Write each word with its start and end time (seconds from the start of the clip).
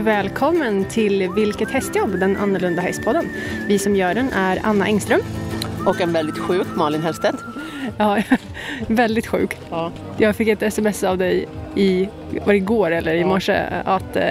välkommen 0.00 0.84
till 0.84 1.28
Vilket 1.36 1.70
hästjobb? 1.70 2.18
Den 2.18 2.36
annorlunda 2.36 2.82
hästpodden. 2.82 3.28
Vi 3.66 3.78
som 3.78 3.96
gör 3.96 4.14
den 4.14 4.32
är 4.32 4.60
Anna 4.62 4.86
Engström. 4.86 5.20
Och 5.86 6.00
en 6.00 6.12
väldigt 6.12 6.38
sjuk 6.38 6.66
Malin 6.74 7.02
Hellstedt. 7.02 7.36
Ja, 7.98 8.22
väldigt 8.86 9.26
sjuk. 9.26 9.56
Ja. 9.70 9.92
Jag 10.18 10.36
fick 10.36 10.48
ett 10.48 10.62
sms 10.62 11.04
av 11.04 11.18
dig 11.18 11.48
i, 11.74 12.08
var 12.46 12.52
det 12.52 12.56
igår 12.56 12.90
eller 12.90 13.14
i 13.14 13.24
morse 13.24 13.62
att 13.84 14.16
eh, 14.16 14.24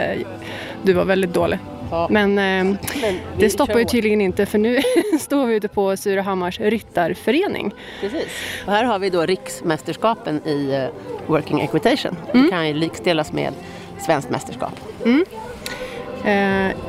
du 0.84 0.94
var 0.94 1.06
väldigt 1.06 1.34
dålig. 1.34 1.60
Ja. 1.92 2.08
Men 2.10 2.30
eh, 2.30 2.78
Men 3.02 3.20
det 3.38 3.50
stoppar 3.50 3.80
ju 3.80 3.86
tydligen 3.86 4.22
inte 4.22 4.46
för 4.46 4.58
nu 4.58 4.80
står 5.20 5.46
vi 5.46 5.56
ute 5.56 5.68
på 5.68 5.98
Surahammars 5.98 6.60
ryttarförening. 6.60 7.72
Precis. 8.02 8.28
Och 8.66 8.72
här 8.72 8.84
har 8.84 9.00
vi 9.00 9.10
då 9.10 9.26
riksmästerskapen 9.26 10.48
i 10.48 10.74
eh, 10.74 10.84
Working 11.28 11.62
Equitation. 11.62 12.16
Mm. 12.34 12.46
Det 12.46 12.52
kan 12.52 12.68
ju 12.68 12.74
likställas 12.74 13.32
med 13.32 13.54
svenskt 14.00 14.30
mästerskap. 14.30 14.74
Eh, 15.06 15.12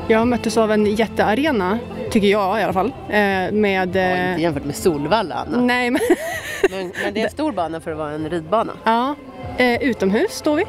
jag 0.08 0.26
möttes 0.26 0.56
av 0.56 0.72
en 0.72 0.86
jättearena, 0.86 1.78
tycker 2.10 2.28
jag 2.28 2.60
i 2.60 2.62
alla 2.62 2.72
fall. 2.72 2.92
Eh, 3.08 3.52
med... 3.52 3.96
Ja, 3.96 4.00
Eh, 4.00 4.30
inte 4.30 4.42
jämfört 4.42 4.64
med 4.64 4.76
Solvalla 4.76 5.34
Anna. 5.34 5.60
nej, 5.60 5.90
men 5.90 6.00
Men, 6.70 6.92
men 7.04 7.14
det 7.14 7.20
är 7.20 7.24
en 7.24 7.30
stor 7.30 7.52
bana 7.52 7.80
för 7.80 7.90
att 7.90 7.98
vara 7.98 8.10
en 8.12 8.30
ridbana. 8.30 8.72
Ja, 8.84 9.14
eh, 9.58 9.82
utomhus 9.82 10.30
står 10.32 10.56
vi. 10.56 10.64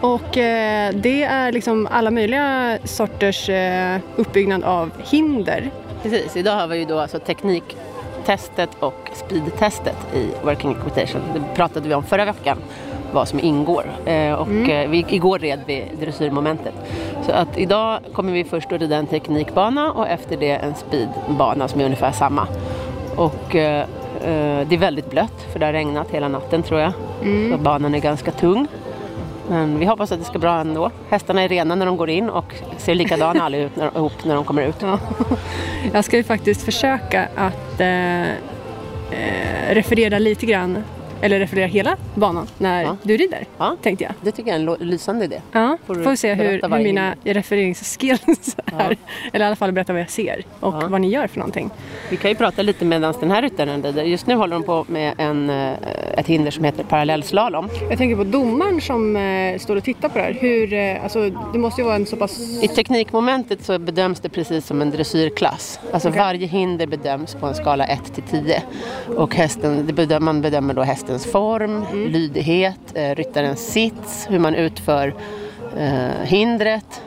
Och 0.00 0.38
eh, 0.38 0.92
det 0.94 1.22
är 1.22 1.52
liksom 1.52 1.88
alla 1.90 2.10
möjliga 2.10 2.78
sorters 2.84 3.48
eh, 3.48 3.98
uppbyggnad 4.16 4.64
av 4.64 4.90
hinder. 5.10 5.70
Precis, 6.02 6.36
idag 6.36 6.52
har 6.56 6.66
vi 6.66 6.78
ju 6.78 6.84
då 6.84 6.98
alltså 6.98 7.18
tekniktestet 7.18 8.70
och 8.80 9.10
speedtestet 9.14 9.96
i 10.14 10.28
Working 10.44 10.76
Equitation. 10.80 11.20
Det 11.34 11.42
pratade 11.54 11.88
vi 11.88 11.94
om 11.94 12.02
förra 12.02 12.24
veckan, 12.24 12.58
vad 13.12 13.28
som 13.28 13.40
ingår. 13.40 13.84
Eh, 14.06 14.32
och 14.32 14.68
eh, 14.68 14.90
vi, 14.90 15.06
igår 15.08 15.38
red 15.38 15.60
vi 15.66 15.84
dressyrmomentet. 16.00 16.74
Så 17.30 17.36
att 17.36 17.58
idag 17.58 18.00
kommer 18.12 18.32
vi 18.32 18.44
först 18.44 18.72
att 18.72 18.80
rida 18.80 18.96
en 18.96 19.06
teknikbana 19.06 19.92
och 19.92 20.08
efter 20.08 20.36
det 20.36 20.50
en 20.50 20.74
speedbana 20.74 21.68
som 21.68 21.80
är 21.80 21.84
ungefär 21.84 22.12
samma. 22.12 22.46
Och 23.16 23.56
eh, 23.56 23.80
eh, 24.20 24.68
det 24.68 24.74
är 24.74 24.78
väldigt 24.78 25.10
blött 25.10 25.46
för 25.52 25.58
det 25.58 25.66
har 25.66 25.72
regnat 25.72 26.10
hela 26.10 26.28
natten 26.28 26.62
tror 26.62 26.80
jag. 26.80 26.92
Så 27.52 27.58
banan 27.58 27.94
är 27.94 27.98
ganska 27.98 28.30
tung. 28.30 28.66
Men 29.48 29.78
vi 29.78 29.86
hoppas 29.86 30.12
att 30.12 30.18
det 30.18 30.24
ska 30.24 30.38
bra 30.38 30.60
ändå. 30.60 30.90
Hästarna 31.08 31.42
är 31.42 31.48
rena 31.48 31.74
när 31.74 31.86
de 31.86 31.96
går 31.96 32.10
in 32.10 32.30
och 32.30 32.54
ser 32.76 32.94
likadana 32.94 33.42
alla 33.44 33.56
ut 33.56 33.76
när, 33.76 33.96
ihop 33.96 34.24
när 34.24 34.34
de 34.34 34.44
kommer 34.44 34.62
ut. 34.62 34.76
Ja. 34.82 34.98
Jag 35.92 36.04
ska 36.04 36.16
ju 36.16 36.24
faktiskt 36.24 36.62
försöka 36.62 37.28
att 37.36 37.80
eh, 37.80 38.22
eh, 38.22 38.34
referera 39.70 40.18
lite 40.18 40.46
grann, 40.46 40.84
eller 41.22 41.38
referera 41.38 41.66
hela 41.66 41.96
banan 42.14 42.46
när 42.58 42.82
Ja. 42.82 42.96
du 43.02 43.16
rider, 43.16 43.44
Ja. 43.58 43.76
tänkte 43.82 44.04
jag. 44.04 44.12
Det 44.22 44.32
tycker 44.32 44.50
jag 44.50 44.60
är 44.62 44.80
en 44.80 44.88
lysande 44.88 45.24
idé. 45.24 45.40
Ja, 45.52 45.76
Får 45.86 45.94
får, 45.94 46.10
vi 46.10 46.16
se 46.16 46.34
hur, 46.34 46.60
hur 46.62 46.78
mina 46.82 47.14
refereringsskills 47.24 48.56
är. 48.78 48.96
Eller 49.32 49.44
i 49.44 49.46
alla 49.46 49.56
fall 49.56 49.72
berätta 49.72 49.92
vad 49.92 50.02
jag 50.02 50.10
ser 50.10 50.44
och 50.60 50.72
vad 50.74 51.00
ni 51.00 51.08
gör 51.08 51.26
för 51.26 51.38
någonting. 51.38 51.70
Vi 52.10 52.16
kan 52.16 52.30
ju 52.30 52.34
prata 52.34 52.62
lite 52.62 52.84
medan 52.84 53.14
den 53.20 53.30
här 53.30 53.42
ryttaren 53.42 53.82
rider. 53.82 54.02
Just 54.04 54.26
nu 54.26 54.34
håller 54.34 54.54
de 54.54 54.62
på 54.62 54.84
med 54.88 55.14
en, 55.18 55.50
eh, 55.50 55.72
ett 56.16 56.26
hinder 56.26 56.50
som 56.50 56.64
heter 56.64 56.84
parallellslalom. 56.84 57.68
Jag 57.88 57.98
tänker 57.98 58.16
på 58.16 58.24
domaren 58.24 58.80
som 58.80 59.16
eh, 59.16 59.58
står 59.58 59.76
och 59.76 59.84
tittar 59.84 60.08
på 60.08 60.18
det 60.18 60.24
här. 60.24 60.36
Hur, 60.40 60.72
eh, 60.72 61.02
alltså, 61.02 61.30
det 61.52 61.58
måste 61.58 61.80
ju 61.80 61.84
vara 61.84 61.96
en 61.96 62.06
så 62.06 62.16
pass... 62.16 62.40
I 62.62 62.68
teknikmomentet 62.68 63.64
så 63.64 63.78
bedöms 63.78 64.20
det 64.20 64.28
precis 64.28 64.66
som 64.66 64.82
en 64.82 64.90
dressyrklass. 64.90 65.80
Alltså 65.92 66.08
Okej. 66.08 66.18
varje 66.20 66.46
hinder 66.46 66.86
bedöms 66.86 67.34
på 67.34 67.46
en 67.46 67.54
skala 67.54 67.84
1 67.86 68.14
till 68.14 68.22
10. 68.22 68.62
Och 69.16 69.34
hästen, 69.34 69.86
bedöm, 69.94 70.24
man 70.24 70.40
bedömer 70.42 70.74
då 70.74 70.82
hästens 71.10 71.32
form, 71.32 71.84
lydighet, 72.12 72.80
eh, 72.94 73.14
ryttarens 73.14 73.72
sits, 73.72 74.26
hur 74.30 74.38
man 74.38 74.54
utför 74.54 75.14
eh, 75.78 76.24
hindret, 76.24 77.02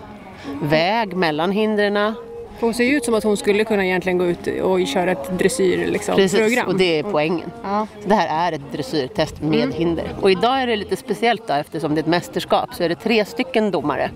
väg 0.62 1.16
mellan 1.16 1.52
hindren. 1.52 2.14
Hon 2.60 2.74
ser 2.74 2.84
ju 2.84 2.96
ut 2.98 3.06
som 3.06 3.14
att 3.14 3.24
hon 3.24 3.38
skulle 3.38 3.64
kunna 3.64 3.86
egentligen 3.86 4.18
gå 4.18 4.26
ut 4.26 4.48
och 4.62 4.88
köra 4.88 5.12
ett 5.12 5.38
dressyrprogram. 5.40 5.94
Liksom, 5.94 6.16
Precis, 6.16 6.40
program. 6.40 6.68
och 6.68 6.76
det 6.78 7.00
är 7.00 7.04
poängen. 7.04 7.52
Ja. 7.64 7.88
Så 8.04 8.10
det 8.10 8.16
här 8.16 8.52
är 8.52 8.56
ett 8.56 8.72
dressyrtest 8.72 9.42
med 9.42 9.60
Mm. 9.64 9.72
hinder. 9.72 10.06
Och 10.22 10.32
idag 10.32 10.62
är 10.62 10.68
det 10.68 10.76
lite 10.76 10.96
speciellt 10.96 11.48
då, 11.48 11.54
eftersom 11.54 11.96
det 11.96 12.00
är 12.00 12.04
ett 12.04 12.08
mästerskap 12.08 12.74
så 12.74 12.84
är 12.84 12.90
det 12.90 12.96
tre 12.96 13.26
stycken 13.26 13.72
domare. 13.72 14.10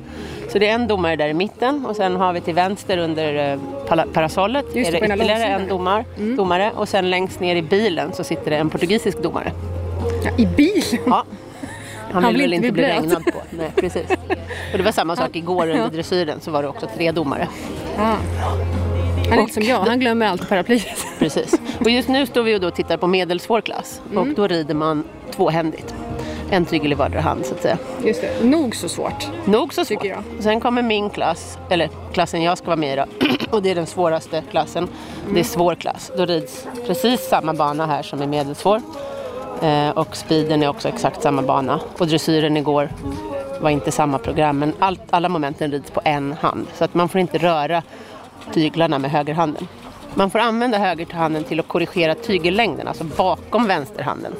Så 0.49 0.59
det 0.59 0.67
är 0.67 0.73
en 0.75 0.87
domare 0.87 1.15
där 1.15 1.27
i 1.29 1.33
mitten 1.33 1.85
och 1.85 1.95
sen 1.95 2.15
har 2.15 2.33
vi 2.33 2.41
till 2.41 2.53
vänster 2.53 2.97
under 2.97 3.51
eh, 3.53 4.03
parasollet 4.13 4.65
Just 4.73 4.87
är 4.93 4.99
det, 4.99 5.05
ytterligare 5.05 5.43
en 5.45 5.67
domar, 5.67 6.05
domare 6.37 6.71
och 6.75 6.89
sen 6.89 7.09
längst 7.09 7.39
ner 7.39 7.55
i 7.55 7.61
bilen 7.61 8.13
så 8.13 8.23
sitter 8.23 8.51
det 8.51 8.57
en 8.57 8.69
portugisisk 8.69 9.21
domare. 9.23 9.51
Ja, 10.23 10.31
I 10.37 10.45
bil? 10.45 10.83
Ja. 11.05 11.25
Han 12.11 12.23
Han 12.23 12.33
vill 12.33 12.41
väl 12.41 12.53
inte 12.53 12.67
inte 12.67 12.73
bli 12.73 12.83
regnad 12.83 13.25
på. 13.25 13.41
Nej, 13.49 13.71
precis. 13.75 14.09
Och 14.71 14.77
det 14.77 14.83
var 14.83 14.91
samma 14.91 15.15
sak 15.15 15.35
igår 15.35 15.69
under 15.69 15.89
dressyren 15.89 16.39
så 16.41 16.51
var 16.51 16.61
det 16.63 16.69
också 16.69 16.87
tre 16.97 17.11
domare. 17.11 17.47
Ja. 17.97 18.15
Han 19.29 19.37
är 19.37 19.41
lite 19.41 19.53
som 19.53 19.63
jag, 19.63 19.79
han 19.79 19.99
glömmer 19.99 20.27
alltid 20.27 20.49
paraplyet. 20.49 21.05
Precis. 21.19 21.53
Och 21.79 21.89
just 21.89 22.09
nu 22.09 22.25
står 22.25 22.43
vi 22.43 22.55
och 22.55 22.59
då 22.59 22.71
tittar 22.71 22.97
på 22.97 23.07
medelsvår 23.07 23.61
klass 23.61 24.01
Mm. 24.11 24.17
och 24.17 24.35
då 24.35 24.47
rider 24.47 24.73
man 24.73 25.03
tvåhändigt. 25.35 25.95
En 26.49 26.65
tygel 26.65 26.91
i 26.91 26.95
vardera 26.95 27.21
hand 27.21 27.45
så 27.45 27.53
att 27.55 27.61
säga. 27.61 27.77
Just 28.05 28.21
det, 28.21 28.45
nog 28.45 28.75
så 28.75 28.89
svårt. 28.89 29.27
Nog 29.45 29.73
så 29.73 29.85
svårt. 29.85 30.05
Jag. 30.05 30.23
Sen 30.39 30.59
kommer 30.59 30.81
min 30.81 31.09
klass, 31.09 31.57
eller 31.69 31.89
klassen 32.13 32.43
jag 32.43 32.57
ska 32.57 32.67
vara 32.67 32.75
med 32.75 32.93
i 32.93 32.95
då. 32.95 33.27
Och 33.57 33.61
det 33.63 33.71
är 33.71 33.75
den 33.75 33.85
svåraste 33.87 34.43
klassen. 34.51 34.87
Det 35.33 35.39
är 35.39 35.43
svår 35.43 35.75
klass. 35.75 36.11
Då 36.17 36.25
rids 36.25 36.67
precis 36.87 37.21
samma 37.29 37.53
bana 37.53 37.85
här 37.85 38.03
som 38.03 38.21
i 38.23 38.27
medelsvår. 38.27 38.81
Eh, 39.61 39.89
och 39.89 40.15
speeden 40.15 40.63
är 40.63 40.69
också 40.69 40.87
exakt 40.87 41.21
samma 41.21 41.41
bana. 41.41 41.79
Och 41.97 42.07
dressyren 42.07 42.57
igår 42.57 42.89
var 43.61 43.69
inte 43.69 43.91
samma 43.91 44.17
program. 44.17 44.59
Men 44.59 44.73
allt, 44.79 45.01
alla 45.09 45.29
momenten 45.29 45.71
rids 45.71 45.91
på 45.91 46.01
en 46.03 46.33
hand. 46.33 46.67
Så 46.73 46.83
att 46.83 46.93
man 46.93 47.09
får 47.09 47.21
inte 47.21 47.37
röra 47.37 47.83
tyglarna 48.53 48.99
med 48.99 49.11
högerhanden. 49.11 49.67
Man 50.13 50.29
får 50.29 50.39
använda 50.39 50.77
högerhanden 50.77 51.43
till 51.43 51.59
att 51.59 51.67
korrigera 51.67 52.15
tygellängden, 52.15 52.87
alltså 52.87 53.03
bakom 53.03 53.67
vänsterhanden. 53.67 54.33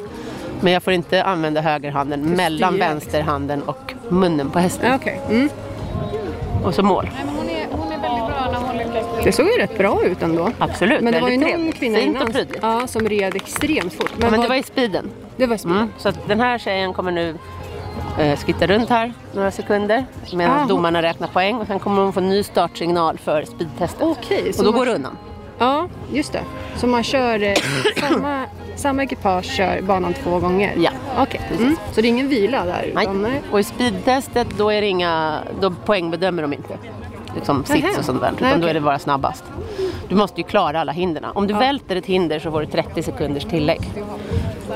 Men 0.62 0.74
jag 0.74 0.84
får 0.84 0.94
inte 0.94 1.24
använda 1.24 1.62
högerhanden 1.62 2.22
mellan 2.22 2.78
vänsterhanden 2.78 3.64
och 3.64 3.94
munnen 4.10 4.50
på 4.50 4.60
hästen. 4.60 4.94
Okej. 4.96 5.22
Mm. 5.30 5.50
Och 6.64 6.76
så 6.76 6.84
mål. 6.84 7.10
Nej, 7.14 7.26
men 7.26 7.36
hon, 7.36 7.50
är, 7.50 7.68
hon 7.72 7.92
är 7.92 8.02
väldigt 8.02 8.26
bra 8.28 8.52
när 8.52 8.60
hon 8.68 8.78
lyckas. 8.78 9.17
Det 9.28 9.34
såg 9.34 9.48
ju 9.48 9.58
rätt 9.58 9.78
bra 9.78 10.04
ut 10.06 10.22
ändå. 10.22 10.52
Absolut, 10.58 11.02
Men 11.02 11.14
det 11.14 11.20
var 11.20 11.30
ju 11.30 11.38
någon 11.38 11.50
trevligt. 11.50 11.76
kvinna 11.76 11.98
Fint 12.00 12.16
innan 12.16 12.46
ja, 12.62 12.88
som 12.88 13.02
red 13.10 13.36
extremt 13.36 13.94
fort. 13.94 14.12
Ja, 14.12 14.18
men 14.20 14.32
det 14.32 14.38
vad- 14.38 14.48
var 14.50 14.56
i 14.56 14.64
speeden. 14.64 15.10
det 15.38 15.46
var 15.48 15.58
speed. 15.58 15.76
Mm. 15.76 15.90
Så 15.98 16.10
att 16.10 16.28
den 16.28 16.40
här 16.40 16.58
tjejen 16.58 16.94
kommer 16.94 17.12
nu 17.12 17.36
eh, 18.20 18.38
skitta 18.38 18.68
runt 18.68 18.90
här 18.90 19.14
några 19.34 19.52
sekunder 19.52 20.06
medan 20.34 20.60
Ah, 20.60 20.66
domarna 20.66 21.02
räknar 21.02 21.28
poäng 21.28 21.56
och 21.56 21.68
sen 21.68 21.80
kommer 21.80 22.02
hon 22.02 22.14
få 22.14 22.20
en 22.20 22.30
ny 22.30 22.44
startsignal 22.44 23.18
för 23.18 23.44
speedtestet. 23.46 24.00
Så 24.00 24.10
och 24.60 24.66
då 24.66 24.72
man- 24.72 24.74
går 24.80 24.86
det 24.86 24.92
undan. 24.96 25.18
Ja, 25.60 25.88
just 26.14 26.34
det. 26.34 26.42
Så 26.76 26.88
man 26.88 27.04
kör 27.04 27.44
eh, 27.44 27.54
samma, 28.10 28.44
samma 28.76 29.04
ekipage 29.04 29.46
kör 29.46 29.82
banan 29.82 30.14
två 30.14 30.40
gånger? 30.40 30.74
Ja. 30.78 30.92
Okej, 31.18 31.42
mm. 31.60 31.76
så 31.94 32.02
det 32.02 32.08
är 32.08 32.10
ingen 32.10 32.30
vila 32.30 32.66
där? 32.66 32.92
Nej. 32.94 33.04
Utan, 33.04 33.22
nej. 33.22 33.42
Och 33.52 33.60
i 33.60 33.64
speedtestet 33.64 34.48
då 34.58 34.70
är 34.70 34.82
det 34.82 34.88
inga, 34.88 35.40
då 35.62 35.72
poängbedömer 35.86 36.42
de 36.42 36.54
inte. 36.54 36.78
Liksom 37.38 37.64
sits 37.66 37.98
och 37.98 38.06
sånt 38.06 38.22
där. 38.22 38.31
Utan 38.31 38.38
Nej, 38.42 38.52
då 38.52 38.58
okej. 38.58 38.70
är 38.70 38.74
det 38.74 38.81
bara 38.81 39.00
snabbast. 39.00 39.44
Du 40.09 40.16
måste 40.16 40.42
ju 40.42 40.48
klara 40.48 40.81
alla 40.81 40.92
hindren. 40.92 41.25
Om 41.36 41.48
du 41.48 41.53
välter 41.53 41.96
ett 41.96 42.06
hinder 42.06 42.40
så 42.40 42.52
får 42.52 42.59
du 42.62 42.66
30 42.68 43.03
sekunders 43.03 43.44
tillägg. 43.46 43.81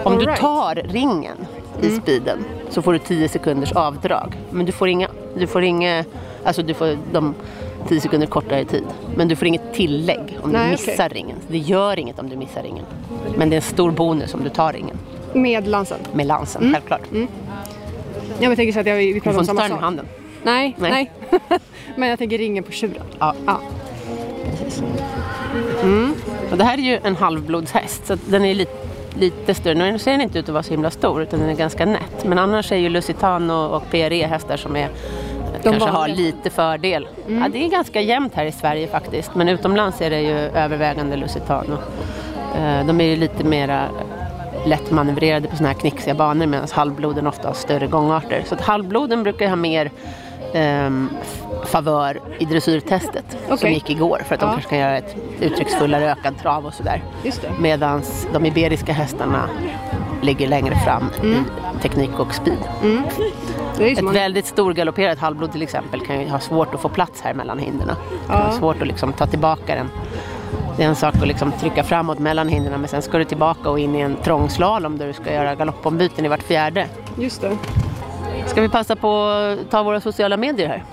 Om 0.03 0.17
du 0.17 0.25
tar 0.25 0.75
ringen 0.75 1.37
i 1.81 1.89
speeden 1.89 2.37
så 2.69 2.81
får 2.81 2.93
du 2.93 2.99
10 2.99 3.29
sekunders 3.29 3.71
avdrag. 3.71 4.37
Men 4.51 4.65
du 4.65 4.71
får 4.71 4.87
inga, 4.87 5.07
du 5.35 5.47
får 5.47 5.63
inga, 5.63 6.05
alltså 6.43 6.61
du 6.63 6.73
får 6.73 6.97
de 7.11 7.33
10 7.87 8.01
sekunder 8.01 8.27
kortare 8.27 8.65
tid. 8.65 8.83
Men 9.15 9.27
du 9.27 9.35
får 9.35 9.47
inget 9.47 9.73
tillägg 9.73 10.39
om 10.43 10.49
Nej, 10.49 10.65
du 10.65 10.71
missar 10.71 11.09
ringen. 11.09 11.37
Det 11.47 11.57
gör 11.57 11.99
inget 11.99 12.19
om 12.19 12.29
du 12.29 12.35
missar 12.35 12.63
ringen. 12.63 12.85
Men 13.37 13.49
det 13.49 13.53
är 13.53 13.57
en 13.57 13.61
stor 13.61 13.91
bonus 13.91 14.33
om 14.33 14.43
du 14.43 14.49
tar 14.49 14.73
ringen. 14.73 14.97
Med 15.33 15.67
lansen? 15.67 15.99
Med 16.13 16.25
lansen, 16.27 16.71
självklart. 16.73 17.01
Ja, 17.11 17.17
men 18.39 18.49
jag 18.49 18.55
tänker 18.57 18.73
så 18.73 18.79
att 18.79 18.85
jag, 18.87 18.95
vi 18.95 19.13
Du 19.13 19.19
pratar 19.19 19.31
får 19.31 19.37
om 19.39 19.41
inte 19.43 19.45
samma 19.47 19.61
ta 19.61 19.67
den 19.67 19.71
sak. 19.77 19.81
handen. 19.83 20.05
Nej, 20.43 20.75
nej. 20.79 20.91
Nej. 20.91 21.11
men 21.97 22.09
jag 22.09 22.19
tänker 22.19 22.37
ringen 22.37 22.63
på 22.63 22.71
tjuren. 22.71 23.03
Ja. 23.19 23.33
Ja. 23.45 23.59
Och 26.51 26.57
det 26.57 26.63
här 26.63 26.77
är 26.77 26.81
ju 26.81 26.99
en 27.03 27.15
halvblodshäst 27.15 28.07
så 28.07 28.17
den 28.25 28.45
är 28.45 28.53
lite, 28.55 28.71
lite 29.15 29.53
större. 29.53 29.73
Nu 29.91 29.99
ser 29.99 30.11
den 30.11 30.21
inte 30.21 30.39
ut 30.39 30.45
att 30.49 30.53
vara 30.53 30.63
så 30.63 30.71
himla 30.71 30.91
stor 30.91 31.21
utan 31.21 31.39
den 31.39 31.49
är 31.49 31.53
ganska 31.55 31.85
nätt. 31.85 32.23
Men 32.25 32.39
annars 32.39 32.71
är 32.71 32.75
ju 32.77 32.89
Lusitano 32.89 33.53
och 33.53 33.89
PRE 33.91 34.25
hästar 34.27 34.57
som 34.57 34.75
är 34.75 34.87
kanske 35.63 35.85
har 35.85 35.91
vanliga. 35.93 36.17
lite 36.17 36.49
fördel. 36.49 37.07
Ja, 37.27 37.45
det 37.51 37.65
är 37.65 37.69
ganska 37.69 38.01
jämnt 38.01 38.33
här 38.35 38.45
i 38.45 38.51
Sverige 38.51 38.87
faktiskt 38.87 39.35
men 39.35 39.49
utomlands 39.49 40.01
är 40.01 40.09
det 40.09 40.21
ju 40.21 40.37
övervägande 40.37 41.15
Lusitano. 41.15 41.73
Eh, 42.57 42.85
De 42.85 43.01
är 43.01 43.05
ju 43.05 43.15
lite 43.15 43.43
mera 43.43 43.83
lättmanövrerade 44.65 45.47
på 45.47 45.55
såna 45.55 45.69
här 45.69 45.75
knixiga 45.75 46.13
banor 46.13 46.45
medan 46.45 46.67
halvbloden 46.71 47.27
ofta 47.27 47.47
har 47.47 47.55
större 47.55 47.87
gångarter. 47.87 48.43
Så 48.47 48.55
att 48.55 48.61
halvbloden 48.61 49.23
brukar 49.23 49.47
ha 49.49 49.55
mer 49.55 49.91
f- 50.53 51.41
favör 51.65 52.19
i 52.39 52.45
dressyrtestet 52.45 53.25
som 53.45 53.53
Okej. 53.53 53.73
gick 53.73 53.89
igår 53.89 54.21
för 54.27 54.35
att 54.35 54.41
de 54.41 54.45
Ja. 54.45 54.51
kanske 54.51 54.69
kan 54.69 54.79
göra 54.79 54.97
ett 54.97 55.15
uttrycksfullare 55.39 56.11
ökad 56.11 56.37
trav 56.41 56.65
och 56.65 56.73
sådär. 56.73 57.03
Medan 57.59 58.01
de 58.33 58.45
iberiska 58.45 58.93
hästarna 58.93 59.49
ligger 60.21 60.47
längre 60.47 60.75
fram 60.75 61.09
i 61.23 61.35
teknik 61.81 62.19
och 62.19 62.33
speed. 62.33 62.57
Ju 63.79 63.87
Ett 63.87 63.97
som 63.97 64.05
man, 64.05 64.13
väldigt 64.13 64.45
stor 64.45 64.73
galopperat 64.73 65.19
halvblod 65.19 65.51
till 65.51 65.61
exempel 65.61 65.99
kan 66.05 66.21
ju 66.21 66.29
ha 66.29 66.39
svårt 66.39 66.73
att 66.75 66.81
få 66.81 66.89
plats 66.89 67.21
här 67.21 67.33
mellan 67.33 67.59
hindren. 67.59 67.95
Ja. 68.27 68.33
Ha 68.33 68.51
svårt 68.51 68.81
att 68.81 68.87
liksom 68.87 69.13
ta 69.13 69.25
tillbaka 69.27 69.75
den. 69.75 69.89
Det 70.77 70.83
är 70.83 70.87
en 70.87 70.95
sak 70.95 71.15
att 71.15 71.27
liksom 71.27 71.51
trycka 71.51 71.83
framåt 71.83 72.19
mellan 72.19 72.47
hindren 72.49 72.79
men 72.79 72.87
sen 72.89 73.01
ska 73.01 73.17
du 73.17 73.23
tillbaka 73.23 73.69
och 73.69 73.79
in 73.79 73.95
i 73.95 73.99
en 73.99 74.15
trångslalom 74.23 74.97
där 74.97 75.07
du 75.07 75.13
ska 75.13 75.33
göra 75.33 75.55
galoppombyten 75.55 76.25
i 76.25 76.27
vart 76.27 76.43
fjärde. 76.43 76.85
just 77.17 77.41
det. 77.41 77.57
Ska 78.47 78.61
vi 78.61 78.69
passa 78.69 78.95
på 78.95 79.23
att 79.23 79.71
ta 79.71 79.83
våra 79.83 80.01
sociala 80.01 80.37
medier 80.37 80.67
här? 80.67 80.83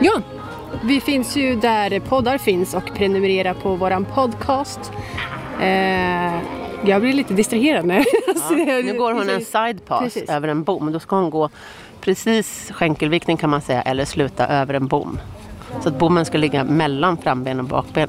Ja, 0.00 0.20
vi 0.84 1.00
finns 1.00 1.36
ju 1.36 1.54
där 1.56 2.00
poddar 2.00 2.38
finns 2.38 2.74
och 2.74 2.94
prenumerera 2.94 3.54
på 3.54 3.74
våran 3.74 4.04
podcast. 4.04 4.92
Eh, 5.60 6.34
jag 6.86 7.00
blir 7.00 7.12
lite 7.12 7.34
distraherad 7.34 7.84
nu. 7.84 8.04
Nu 8.84 8.98
går 8.98 9.12
hon 9.12 9.28
en 9.28 9.44
sidepass 9.44 10.02
Precis. 10.02 10.30
över 10.30 10.48
en 10.48 10.62
bom. 10.62 10.92
Då 10.92 11.00
ska 11.00 11.16
hon 11.16 11.30
gå 11.30 11.48
precis 12.00 12.70
skänkelvikning 12.74 13.36
kan 13.36 13.50
man 13.50 13.60
säga 13.60 13.82
eller 13.82 14.04
sluta 14.04 14.46
över 14.46 14.74
en 14.74 14.86
bom. 14.86 15.18
Så 15.82 15.88
att 15.88 15.98
bommen 15.98 16.24
ska 16.24 16.38
ligga 16.38 16.64
mellan 16.64 17.16
framben 17.16 17.58
och 17.60 17.64
bakben. 17.66 18.08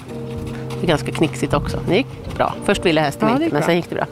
Det 0.80 0.86
är 0.86 0.88
ganska 0.88 1.12
knixigt 1.12 1.54
också. 1.54 1.80
Det 1.88 1.96
gick 1.96 2.36
bra. 2.38 2.54
Först 2.66 2.86
ville 2.86 3.02
hästen 3.02 3.30
Ja, 3.30 3.44
inte 3.44 3.54
men 3.54 3.64
sen 3.64 3.76
gick 3.76 3.90
det 3.90 3.96
bra. 3.96 4.06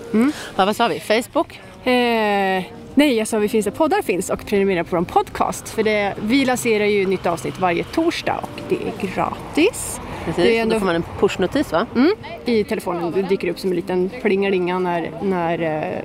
Ja, 0.56 0.65
vad 0.65 0.75
sa 0.75 0.88
vi? 0.88 1.00
Facebook? 1.00 1.60
Eh, 1.88 2.63
nej, 3.00 3.18
jag 3.18 3.28
sa 3.28 3.40
vi 3.40 3.50
finns 3.50 3.66
där 3.66 3.72
poddar 3.72 4.01
finns 4.01 4.30
och 4.30 4.46
prenumerera 4.46 4.84
på 4.84 4.96
vår 4.96 5.04
podcast. 5.04 5.69
För 5.69 5.84
det, 5.84 6.16
vi 6.22 6.46
lanserar 6.46 6.86
ju 6.86 7.06
nytt 7.06 7.25
avsnitt 7.25 7.60
varje 7.60 7.84
torsdag 7.84 8.40
och 8.42 8.62
det 8.69 8.75
är 8.75 9.13
gratis. 9.16 10.01
Precis. 10.25 10.44
Det 10.44 10.51
är 10.51 10.56
Då 10.56 10.62
ändå 10.62 10.80
får 10.80 10.86
man 10.86 10.96
en 10.96 11.04
pushnotis 11.19 11.72
va? 11.72 11.86
mm, 11.96 12.12
i 12.46 12.63
telefonen. 12.63 13.12
Det 13.12 13.22
dyker 13.22 13.48
upp 13.48 13.60
som 13.60 13.69
en 13.69 13.75
liten 13.75 14.10
plingelinga 14.22 14.80
när, 14.80 15.12
när 15.22 15.62
eh, 15.62 16.00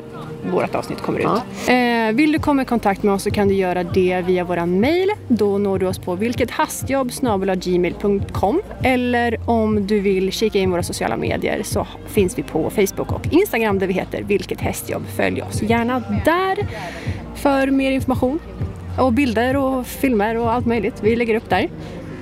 vårt 0.52 0.75
avsnitt 0.75 1.00
kommer 1.00 1.19
ut. 1.19 1.26
Eh, 1.69 2.12
vill 2.14 2.32
du 2.32 2.38
komma 2.38 2.62
i 2.62 2.64
kontakt 2.64 3.02
med 3.02 3.14
oss 3.14 3.23
så 3.23 3.31
kan 3.31 3.49
du 3.49 3.55
göra 3.55 3.85
det 3.85 4.23
via 4.26 4.44
våra 4.44 4.67
mail. 4.67 5.08
Då 5.29 5.58
når 5.58 5.79
du 5.79 5.87
oss 5.87 5.99
på 5.99 6.14
vilkethastjobb.gmail.com 6.14 8.61
eller 8.82 9.41
om 9.46 9.87
du 9.87 10.00
vill 10.00 10.32
kika 10.32 10.58
in 10.58 10.70
våra 10.70 10.82
sociala 10.82 11.17
medier 11.17 11.62
så 11.62 11.87
finns 12.06 12.38
vi 12.38 12.43
på 12.43 12.70
Facebook 12.70 13.12
och 13.12 13.26
Instagram 13.31 13.79
där 13.79 13.87
vi 13.87 13.94
heter 13.94 14.23
Vilket 14.23 14.61
hästjobb. 14.61 15.02
Följ 15.17 15.43
oss 15.43 15.62
gärna 15.62 16.02
där 16.25 16.58
för 17.35 17.67
mer 17.67 17.93
information 17.93 18.38
och 18.99 19.12
bilder 19.12 19.56
och 19.56 19.87
filmer 19.87 20.37
och 20.37 20.52
allt 20.52 20.67
möjligt. 20.67 20.94
Vi 21.02 21.17
lägger 21.17 21.35
upp 21.35 21.50
där. 21.50 21.69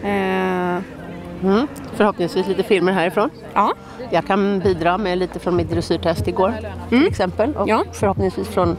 Eh, 0.04 0.78
Mm. 1.44 1.66
Förhoppningsvis 2.02 2.46
lite 2.46 2.62
filmer 2.62 2.92
härifrån. 2.92 3.30
ja, 3.54 3.72
Jag 4.10 4.26
kan 4.26 4.58
bidra 4.60 4.98
med 4.98 5.18
lite 5.18 5.38
från 5.38 5.56
mitt 5.56 5.70
dressyrtest 5.70 6.28
igår 6.28 6.54
till 6.88 7.06
exempel. 7.06 7.50
Och 7.56 7.68
Mm. 7.68 7.68
Ja. 7.68 7.92
förhoppningsvis 7.92 8.48
från 8.48 8.76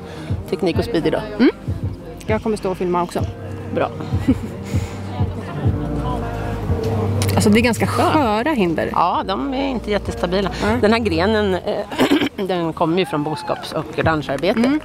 teknik 0.49 0.77
och 0.77 0.83
speed 0.83 1.07
idag. 1.07 1.21
jag 2.27 2.43
kommer 2.43 2.57
stå 2.57 2.71
och 2.71 2.77
filma 2.77 3.03
också. 3.03 3.19
Bra. 3.75 3.89
Alltså 7.35 7.49
det 7.49 7.59
är 7.59 7.61
ganska 7.61 7.87
sköra 7.87 8.51
hinder. 8.51 8.89
Ja, 8.91 9.23
de 9.27 9.53
är 9.53 9.67
inte 9.67 9.91
jättestabila. 9.91 10.51
Den 10.81 10.93
här 10.93 10.99
grenen 10.99 11.57
den 12.47 12.73
kommer 12.73 12.97
ju 12.99 13.05
från 13.05 13.23
boskaps 13.23 13.71
och 13.73 13.99
rancharbete. 13.99 14.79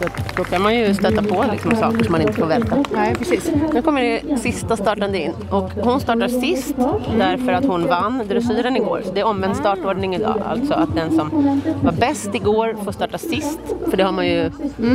Mm. 0.00 0.12
Så 0.28 0.36
då 0.36 0.44
kan 0.44 0.62
man 0.62 0.74
ju 0.74 0.94
stöta 0.94 1.22
på 1.22 1.44
liksom, 1.52 1.76
saker 1.76 2.04
som 2.04 2.12
man 2.12 2.20
inte 2.20 2.32
får 2.32 2.46
välta. 2.46 2.76
Nej, 2.94 3.14
precis. 3.14 3.50
Nu 3.72 3.82
kommer 3.82 4.02
det 4.02 4.38
sista 4.38 4.76
startande 4.76 5.18
in 5.18 5.32
och 5.50 5.70
hon 5.82 6.00
startar 6.00 6.28
sist 6.28 6.74
därför 7.18 7.52
att 7.52 7.64
hon 7.64 7.86
vann 7.86 8.22
dressyren 8.28 8.76
igår. 8.76 9.02
Så 9.04 9.12
det 9.12 9.20
är 9.20 9.24
omvänd 9.24 9.56
startordning 9.56 10.14
idag. 10.14 10.42
Alltså 10.46 10.74
att 10.74 10.94
den 10.94 11.10
som 11.10 11.60
var 11.82 11.92
bäst 11.92 12.34
igår 12.34 12.76
får 12.84 12.92
starta 12.92 13.18
sist. 13.18 13.60
För 13.90 13.96
det 13.96 14.02
har 14.02 14.12
man 14.12 14.26
ju 14.26 14.50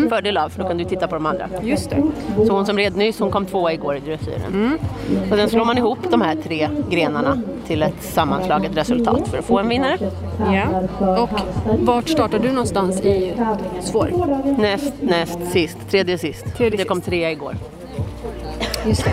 fördel 0.09 0.37
av 0.37 0.49
för 0.49 0.61
då 0.61 0.67
kan 0.67 0.77
du 0.77 0.85
titta 0.85 1.07
på 1.07 1.15
de 1.15 1.25
andra. 1.25 1.49
Just 1.61 1.89
det. 1.89 2.03
Så 2.47 2.53
hon 2.53 2.65
som 2.65 2.77
red 2.77 2.95
nyss, 2.95 3.19
hon 3.19 3.31
kom 3.31 3.45
tvåa 3.45 3.73
igår 3.73 3.95
i 3.95 3.99
dressyren. 3.99 4.77
Och 5.31 5.37
sen 5.37 5.49
slår 5.49 5.65
man 5.65 5.77
ihop 5.77 5.99
de 6.11 6.21
här 6.21 6.35
tre 6.35 6.69
grenarna 6.89 7.41
till 7.69 7.83
ett 7.83 8.01
sammanslaget 8.03 8.77
resultat 8.77 9.27
för 9.27 9.37
att 9.37 9.45
få 9.45 9.59
en 9.59 9.69
vinnare. 9.69 9.97
Ja. 10.51 11.17
Och 11.17 11.29
vart 11.79 12.09
startar 12.09 12.39
du 12.39 12.49
någonstans 12.51 13.01
i 13.01 13.33
svår? 13.81 14.11
Näst, 14.61 14.93
näst 15.01 15.39
sist, 15.51 15.77
tredje 15.89 16.17
sist. 16.17 16.45
Tredje 16.57 16.71
det 16.71 16.77
sist. 16.77 16.89
kom 16.89 17.01
trea 17.01 17.31
igår. 17.31 17.55
Just 18.87 19.03
det. 19.03 19.11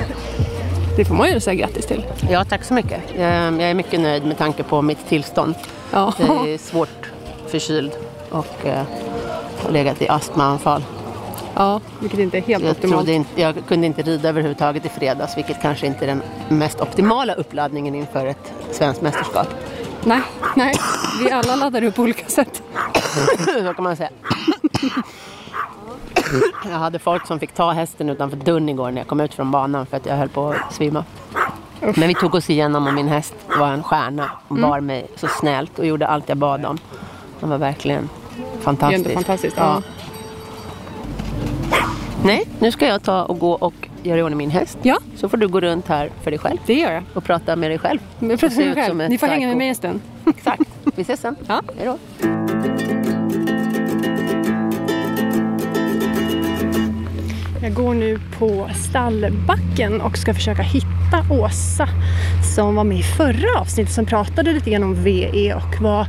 Det 0.96 1.04
får 1.04 1.14
man 1.14 1.30
ju 1.32 1.40
säga 1.40 1.54
grattis 1.54 1.86
till. 1.86 2.04
Ja, 2.30 2.44
tack 2.44 2.64
så 2.64 2.74
mycket. 2.74 3.00
Eh, 3.16 3.24
Jag 3.24 3.62
är 3.62 3.74
mycket 3.74 4.00
nöjd 4.00 4.24
med 4.26 4.38
tanke 4.38 4.62
på 4.62 4.82
mitt 4.82 5.08
tillstånd. 5.08 5.54
Ja. 5.92 6.12
Jag 6.18 6.48
är 6.48 6.58
svårt 6.58 7.12
förkyld 7.48 7.92
och 8.30 8.66
eh, 8.66 8.82
har 9.62 9.70
legat 9.70 10.02
i 10.02 10.08
astmaanfall. 10.08 10.82
Ja, 11.56 11.80
vilket 12.00 12.20
inte 12.20 12.36
är 12.38 12.42
helt 12.42 12.64
Jag, 12.64 12.70
optimalt. 12.70 13.08
inte, 13.08 13.40
jag 13.40 13.54
kunde 13.68 13.86
inte 13.86 14.02
rida 14.02 14.28
överhuvudtaget 14.28 14.86
i 14.86 14.88
fredags, 14.88 15.36
vilket 15.36 15.62
kanske 15.62 15.86
inte 15.86 16.04
är 16.04 16.06
den 16.06 16.22
mest 16.48 16.80
optimala 16.80 17.32
uppladdningen 17.34 17.94
inför 17.94 18.26
ett 18.26 18.52
svenskt 18.70 19.02
mästerskap. 19.02 19.48
Nej, 20.04 20.20
nej. 20.56 20.74
Vi 21.24 21.30
alla 21.30 21.56
laddar 21.56 21.82
upp 21.84 21.94
på 21.94 22.02
olika 22.02 22.28
sätt. 22.28 22.62
Så 23.66 23.74
kan 23.74 23.84
man 23.84 23.96
säga. 23.96 24.10
Jag 26.64 26.78
hade 26.78 26.98
folk 26.98 27.26
som 27.26 27.40
fick 27.40 27.52
ta 27.52 27.70
hästen 27.72 28.08
utanför 28.10 28.36
dörren 28.36 28.68
igår 28.68 28.90
när 28.90 29.00
jag 29.00 29.08
kom 29.08 29.20
ut 29.20 29.34
från 29.34 29.50
banan 29.50 29.86
för 29.86 29.96
att 29.96 30.06
jag 30.06 30.16
höll 30.16 30.28
på 30.28 30.48
att 30.48 30.74
svimma. 30.74 31.04
Men 31.80 32.08
vi 32.08 32.14
tog 32.14 32.34
oss 32.34 32.50
igenom 32.50 32.86
och 32.86 32.94
min 32.94 33.08
häst 33.08 33.34
var 33.58 33.68
en 33.68 33.82
stjärna. 33.82 34.30
Hon 34.48 34.60
bar 34.60 34.80
mig 34.80 35.06
så 35.16 35.26
snällt 35.28 35.78
och 35.78 35.86
gjorde 35.86 36.06
allt 36.06 36.28
jag 36.28 36.38
bad 36.38 36.64
om. 36.64 36.78
Han 37.40 37.50
var 37.50 37.58
verkligen 37.58 38.08
Det 38.36 38.42
är 38.58 38.60
fantastisk. 38.62 38.98
ändå 39.06 39.10
fantastiskt. 39.14 39.56
Ja. 39.58 39.82
Nej, 42.26 42.44
nu 42.58 42.72
ska 42.72 42.86
jag 42.86 43.02
ta 43.02 43.22
och 43.22 43.38
gå 43.38 43.52
och 43.52 43.88
göra 44.02 44.18
i 44.18 44.22
ordning 44.22 44.38
min 44.38 44.50
häst. 44.50 44.78
ja, 44.82 44.98
Så 45.16 45.28
får 45.28 45.36
du 45.36 45.48
gå 45.48 45.60
runt 45.60 45.88
här 45.88 46.10
för 46.22 46.30
dig 46.30 46.38
själv 46.40 46.58
det 46.66 46.74
gör 46.74 46.92
jag. 46.92 47.02
och 47.14 47.24
prata 47.24 47.56
med 47.56 47.70
dig 47.70 47.78
själv. 47.78 47.98
Jag 48.18 48.40
pratar 48.40 48.56
med 48.56 48.66
mig 48.66 48.84
själv. 48.84 49.08
Ni 49.10 49.18
får 49.18 49.26
hänga 49.26 49.48
med 49.48 49.56
mig 49.56 49.68
en 49.68 49.74
stund. 49.74 50.00
Exakt. 50.26 50.62
Vi 50.96 51.02
ses 51.02 51.20
sen. 51.20 51.36
Ja. 51.48 51.62
Hej 51.78 51.86
då. 51.86 51.98
Jag 57.62 57.74
går 57.74 57.94
nu 57.94 58.18
på 58.38 58.68
stallbacken 58.88 60.00
och 60.00 60.18
ska 60.18 60.34
försöka 60.34 60.62
hitta 60.62 60.86
Åsa 61.30 61.88
som 62.56 62.74
var 62.74 62.84
med 62.84 62.98
i 62.98 63.02
förra 63.02 63.60
avsnittet 63.60 63.94
som 63.94 64.06
pratade 64.06 64.52
lite 64.52 64.70
grann 64.70 64.82
om 64.82 64.94
VE 65.04 65.54
och 65.54 65.82
vad 65.82 66.06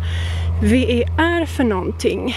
VE 0.64 1.04
är 1.18 1.46
för 1.46 1.64
någonting. 1.64 2.36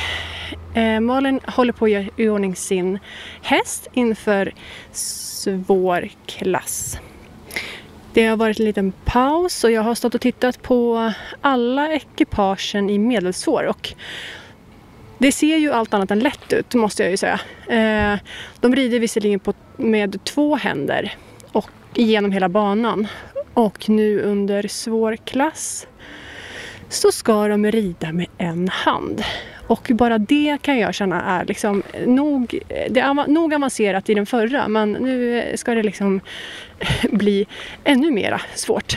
Eh, 0.75 1.01
Malin 1.01 1.41
håller 1.47 1.73
på 1.73 1.85
att 1.85 1.91
göra 1.91 2.05
i 2.17 2.29
ordning 2.29 2.57
sin 2.57 2.99
häst 3.43 3.89
inför 3.93 4.53
svår 4.93 6.09
klass. 6.27 6.99
Det 8.13 8.27
har 8.27 8.37
varit 8.37 8.59
en 8.59 8.65
liten 8.65 8.93
paus 9.05 9.65
och 9.65 9.71
jag 9.71 9.83
har 9.83 9.95
stått 9.95 10.15
och 10.15 10.21
tittat 10.21 10.63
på 10.63 11.13
alla 11.41 11.93
ekipagen 11.93 12.91
i 12.91 12.99
medelsvår 12.99 13.65
och 13.65 13.95
det 15.19 15.33
ser 15.33 15.57
ju 15.57 15.73
allt 15.73 15.95
annat 15.95 16.11
än 16.11 16.19
lätt 16.19 16.53
ut 16.53 16.75
måste 16.75 17.03
jag 17.03 17.11
ju 17.11 17.17
säga. 17.17 17.41
Eh, 17.69 18.19
de 18.61 18.75
rider 18.75 19.01
visserligen 19.01 19.41
på, 19.41 19.55
med 19.77 20.25
två 20.25 20.57
händer 20.57 21.15
och 21.53 21.71
genom 21.95 22.33
hela 22.33 22.49
banan. 22.49 23.07
Och 23.55 23.89
nu 23.89 24.21
under 24.21 24.69
svår 24.69 25.17
klass 25.17 25.87
så 26.89 27.13
ska 27.13 27.49
de 27.49 27.67
rida 27.67 28.13
med 28.13 28.27
en 28.39 28.69
hand. 28.69 29.23
Och 29.71 29.91
bara 29.95 30.19
det 30.19 30.59
kan 30.63 30.79
jag 30.79 30.95
känna 30.95 31.23
är 31.23 31.45
liksom 31.45 31.83
nog, 32.07 32.59
det 32.91 33.01
är 33.01 33.29
nog 33.29 33.55
avancerat 33.55 34.11
i 34.11 34.15
den 34.15 34.27
förra 34.27 34.69
men 34.69 34.93
nu 34.93 35.45
ska 35.55 35.75
det 35.75 35.83
liksom 35.83 36.21
bli 37.11 37.47
ännu 37.85 38.11
mera 38.11 38.41
svårt. 38.55 38.97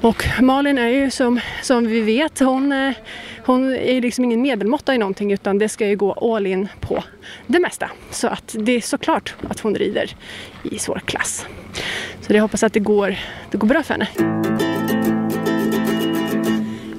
Och 0.00 0.24
Malin 0.40 0.78
är 0.78 0.88
ju 0.88 1.10
som, 1.10 1.40
som 1.62 1.86
vi 1.86 2.00
vet, 2.00 2.38
hon, 2.38 2.72
eh, 2.72 2.92
hon 3.46 3.74
är 3.74 4.00
liksom 4.00 4.24
ingen 4.24 4.42
medelmåtta 4.42 4.94
i 4.94 4.98
någonting 4.98 5.32
utan 5.32 5.58
det 5.58 5.68
ska 5.68 5.86
ju 5.86 5.96
gå 5.96 6.12
all 6.12 6.46
in 6.46 6.68
på 6.80 7.04
det 7.46 7.60
mesta. 7.60 7.90
Så 8.10 8.28
att 8.28 8.54
det 8.58 8.72
är 8.72 8.80
såklart 8.80 9.34
att 9.48 9.60
hon 9.60 9.74
rider 9.74 10.16
i 10.70 10.78
svår 10.78 11.02
klass. 11.04 11.46
Så 12.20 12.34
jag 12.34 12.42
hoppas 12.42 12.62
att 12.62 12.72
det 12.72 12.80
går, 12.80 13.16
det 13.50 13.58
går 13.58 13.68
bra 13.68 13.82
för 13.82 13.94
henne. 13.94 14.08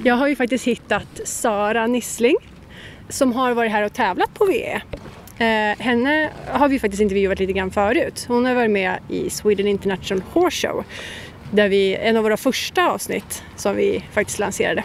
Jag 0.04 0.14
har 0.14 0.28
ju 0.28 0.36
faktiskt 0.36 0.64
hittat 0.66 1.20
Sara 1.24 1.86
Nissling 1.86 2.36
som 3.08 3.32
har 3.32 3.52
varit 3.52 3.72
här 3.72 3.82
och 3.82 3.92
tävlat 3.92 4.34
på 4.34 4.44
VE. 4.44 4.82
Eh, 5.38 5.78
henne 5.78 6.30
har 6.50 6.68
vi 6.68 6.78
faktiskt 6.78 7.02
intervjuat 7.02 7.38
lite 7.38 7.52
grann 7.52 7.70
förut. 7.70 8.24
Hon 8.28 8.44
har 8.46 8.54
varit 8.54 8.70
med 8.70 8.98
i 9.08 9.30
Sweden 9.30 9.66
International 9.68 10.22
Horse 10.32 10.68
Show. 10.68 10.84
Där 11.50 11.68
vi, 11.68 11.94
en 11.96 12.16
av 12.16 12.22
våra 12.22 12.36
första 12.36 12.90
avsnitt 12.90 13.42
som 13.56 13.76
vi 13.76 14.04
faktiskt 14.12 14.38
lanserade. 14.38 14.84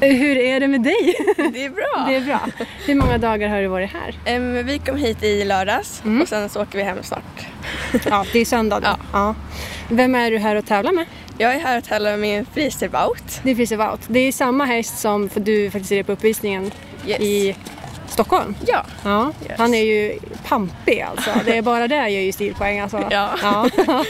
Eh, 0.00 0.12
Hur 0.16 0.36
är 0.36 0.60
det 0.60 0.68
med 0.68 0.82
dig? 0.82 1.14
Det 1.52 1.64
är 1.64 1.70
bra. 1.70 2.04
Det 2.08 2.14
är 2.16 2.20
bra. 2.20 2.40
Hur 2.86 2.94
många 2.94 3.18
dagar 3.18 3.48
har 3.48 3.60
du 3.62 3.66
varit 3.68 3.90
här? 3.92 4.14
Em, 4.24 4.66
vi 4.66 4.78
kom 4.78 4.96
hit 4.96 5.22
i 5.22 5.44
lördags 5.44 6.02
Mm. 6.04 6.22
och 6.22 6.28
sen 6.28 6.48
så 6.48 6.62
åker 6.62 6.78
vi 6.78 6.84
hem 6.84 6.98
snart. 7.02 7.46
Ja, 8.10 8.24
det 8.32 8.38
är 8.38 8.44
söndag 8.44 8.80
då. 8.80 8.86
Ja. 8.86 8.96
Ja. 9.12 9.34
Vem 9.88 10.14
är 10.14 10.30
du 10.30 10.38
här 10.38 10.56
och 10.56 10.66
tävlar 10.66 10.92
med? 10.92 11.06
Jag 11.42 11.54
är 11.54 11.58
här 11.60 11.78
och 11.78 11.84
tävlar 11.84 12.10
med 12.10 12.20
min 12.20 12.44
friserbout. 12.44 13.40
Det 13.42 13.50
är 13.50 13.54
Freeze 13.54 13.76
Out. 13.90 14.00
Det 14.08 14.18
är 14.20 14.32
samma 14.32 14.64
häst 14.64 14.98
som 14.98 15.30
du 15.34 15.70
faktiskt 15.70 15.92
är 15.92 16.02
på 16.02 16.12
uppvisningen 16.12 16.70
Yes. 17.06 17.20
i 17.20 17.56
Stockholm? 18.08 18.54
Ja. 18.66 18.84
Ja. 19.04 19.32
Yes. 19.48 19.58
Han 19.58 19.74
är 19.74 19.82
ju 19.82 20.18
pampig 20.48 21.00
alltså. 21.00 21.30
Det 21.44 21.56
är 21.56 21.62
bara 21.62 21.88
det 21.88 22.08
ger 22.10 22.20
ju 22.20 22.32
stilpoäng 22.32 22.80
alltså. 22.80 23.04
Ja. 23.10 23.28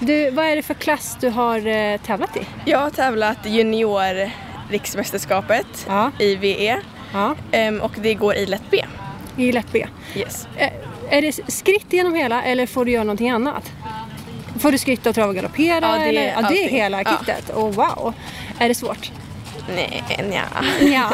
Du, 0.00 0.30
vad 0.30 0.44
är 0.46 0.56
det 0.56 0.62
för 0.62 0.74
klass 0.74 1.16
du 1.20 1.28
har 1.28 1.66
eh, 1.66 1.96
tävlat 2.00 2.36
i? 2.36 2.40
Jag 2.64 2.78
har 2.78 2.90
tävlat 2.90 3.38
junior 3.46 4.30
riksmästerskapet 4.70 5.86
Ja. 5.88 6.10
i 6.18 6.34
VE 6.36 6.80
Ja. 7.12 7.34
em, 7.52 7.80
och 7.80 7.92
det 7.96 8.14
går 8.14 8.34
i 8.34 8.46
lätt 8.46 8.62
B. 8.70 8.84
I 9.36 9.52
lätt 9.52 9.72
B. 9.72 9.86
Yes. 10.14 10.48
Eh, 10.56 10.68
Är 11.10 11.22
det 11.22 11.32
skritt 11.52 11.92
genom 11.92 12.14
hela 12.14 12.42
eller 12.42 12.66
får 12.66 12.84
du 12.84 12.90
göra 12.90 13.04
någonting 13.04 13.30
annat? 13.30 13.72
Får 14.58 14.72
du 14.72 14.78
skritta 14.78 15.08
och 15.08 15.14
trava 15.14 15.28
och 15.28 15.34
galoppera? 15.34 15.78
Ja, 15.88 15.98
det 15.98 16.08
eller? 16.08 16.22
ja, 16.42 16.48
det 16.48 16.64
är 16.64 16.68
hela 16.68 17.02
Ja. 17.02 17.10
kittet. 17.18 17.50
Oh, 17.50 17.70
wow. 17.70 18.14
Är 18.58 18.68
det 18.68 18.74
svårt? 18.74 19.10
Nej, 19.74 20.02
nja. 20.30 20.44
Ja, 20.80 21.10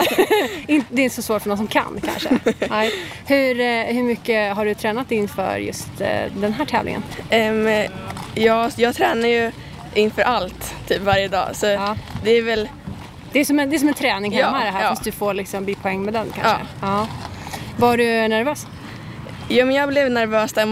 inte- 0.69 0.87
det 0.91 1.03
är 1.03 1.05
inte 1.05 1.17
så 1.17 1.23
svårt 1.23 1.43
för 1.43 1.49
någon 1.49 1.59
som 1.59 1.67
kan 1.67 2.01
kanske. 2.05 2.29
Nej. 2.71 2.91
Hur, 3.27 3.61
eh, 3.61 3.95
hur 3.95 4.03
mycket 4.03 4.57
har 4.57 4.65
du 4.65 4.75
tränat 4.75 5.13
inför 5.13 5.57
just 5.57 6.01
eh, 6.01 6.33
den 6.37 6.53
här 6.53 6.65
tävlingen? 6.65 7.03
Em, 7.31 7.69
jag, 8.35 8.71
jag 8.77 8.95
tränar 8.95 9.29
ju 9.29 9.53
inför 9.95 10.23
allt 10.23 10.75
typ 10.89 11.03
varje 11.03 11.29
dag 11.29 11.49
så 11.57 11.67
Ja. 11.67 11.97
det 12.25 12.31
är 12.31 12.43
väl 12.43 12.69
Det 13.33 13.41
är 13.41 13.45
som 13.45 13.59
en, 13.59 13.71
det 13.71 13.77
är 13.77 13.79
som 13.79 13.89
en 13.89 13.95
träning 13.95 14.33
hemma 14.33 14.59
Ja, 14.59 14.65
det 14.65 14.71
här 14.71 14.83
ja. 14.83 14.89
fast 14.89 15.05
du 15.05 15.13
får 15.13 15.35
liksom 15.35 15.65
bipoäng 15.65 16.03
med 16.05 16.15
den 16.15 16.27
kanske. 16.35 16.65
Ja. 16.81 16.87
Ja. 16.89 17.07
Var 17.77 17.97
du 17.97 18.29
nervös? 18.29 18.67
Ja, 19.49 19.65
men 19.65 19.75
jag 19.77 19.89
blev 19.89 20.11
nervös 20.11 20.53
där 20.53 20.67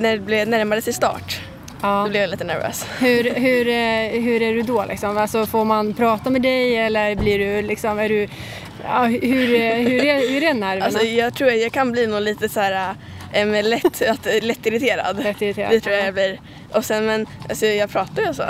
när 0.00 0.12
det 0.12 0.18
blev 0.18 0.48
närmare 0.48 0.82
sig 0.82 0.92
start. 0.92 1.39
Ja. 1.82 2.02
Då 2.04 2.10
blev 2.10 2.22
jag 2.22 2.30
lite 2.30 2.44
nervös. 2.44 2.86
Hur, 2.98 3.34
hur, 3.34 3.68
eh, 3.68 4.22
hur 4.22 4.42
är 4.42 4.54
du 4.54 4.62
då 4.62 4.84
liksom? 4.84 5.18
Alltså, 5.18 5.46
får 5.46 5.64
man 5.64 5.94
prata 5.94 6.30
med 6.30 6.42
dig 6.42 6.76
eller 6.76 7.14
blir 7.14 7.38
du 7.38 7.62
liksom, 7.62 7.98
är 7.98 8.08
du, 8.08 8.28
ja, 8.84 9.04
hur, 9.04 9.54
eh, 9.54 9.74
hur, 9.74 10.04
är, 10.04 10.30
hur 10.30 10.42
är 10.42 10.54
nerverna? 10.54 10.84
Alltså, 10.84 11.04
jag 11.06 11.34
tror 11.34 11.50
jag 11.50 11.72
kan 11.72 11.92
bli 11.92 12.06
nog 12.06 12.20
lite 12.22 12.48
så 12.48 12.60
här 12.60 12.94
äm, 13.32 13.52
lätt, 13.52 14.02
att, 14.02 14.26
lätt 14.42 14.66
irriterad. 14.66 15.22
Lätt 15.22 15.42
irriterad, 15.42 15.70
Det 15.70 15.80
tror 15.80 15.94
jag 15.94 16.02
ja. 16.02 16.04
jag 16.04 16.14
blir. 16.14 16.40
Och 16.72 16.84
sen 16.84 17.06
men 17.06 17.26
alltså, 17.48 17.66
jag 17.66 17.90
pratar 17.90 18.22
ju 18.22 18.34
så. 18.34 18.44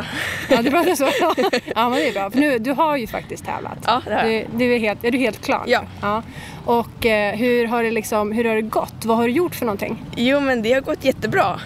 Ja, 0.50 0.62
du 0.62 0.70
pratar 0.70 0.94
så? 0.94 1.04
ja, 1.74 1.88
men 1.88 1.98
det 1.98 2.08
är 2.08 2.12
bra. 2.12 2.30
För 2.30 2.38
nu, 2.38 2.58
du 2.58 2.72
har 2.72 2.96
ju 2.96 3.06
faktiskt 3.06 3.44
tävlat. 3.44 3.78
Ja, 3.86 4.02
det 4.06 4.14
har 4.14 4.24
jag. 4.24 4.46
Du, 4.50 4.58
du 4.58 4.74
är, 4.74 4.78
helt, 4.78 5.04
är 5.04 5.10
du 5.10 5.18
helt 5.18 5.44
klar? 5.44 5.62
Ja. 5.66 5.82
ja. 6.00 6.22
Och 6.64 7.06
eh, 7.06 7.36
hur, 7.36 7.66
har 7.66 7.82
det 7.82 7.90
liksom, 7.90 8.32
hur 8.32 8.44
har 8.44 8.54
det 8.54 8.62
gått? 8.62 9.04
Vad 9.04 9.16
har 9.16 9.24
du 9.24 9.32
gjort 9.32 9.54
för 9.54 9.66
någonting? 9.66 10.04
Jo 10.16 10.40
men 10.40 10.62
det 10.62 10.72
har 10.72 10.80
gått 10.80 11.04
jättebra. 11.04 11.60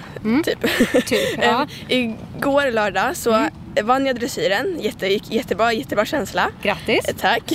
Typ. 0.44 0.60
Typ, 1.06 1.38
ja. 1.42 1.66
Äm, 1.88 2.14
igår 2.36 2.70
lördag 2.70 3.16
så 3.16 3.48
vann 3.82 4.06
jag 4.06 4.16
dressyren. 4.16 4.80
Jätte, 4.80 5.06
gick 5.06 5.30
jättebra, 5.30 5.72
jättebra 5.72 6.04
känsla. 6.04 6.50
Grattis! 6.62 7.08
Eh, 7.08 7.14
Tack. 7.14 7.52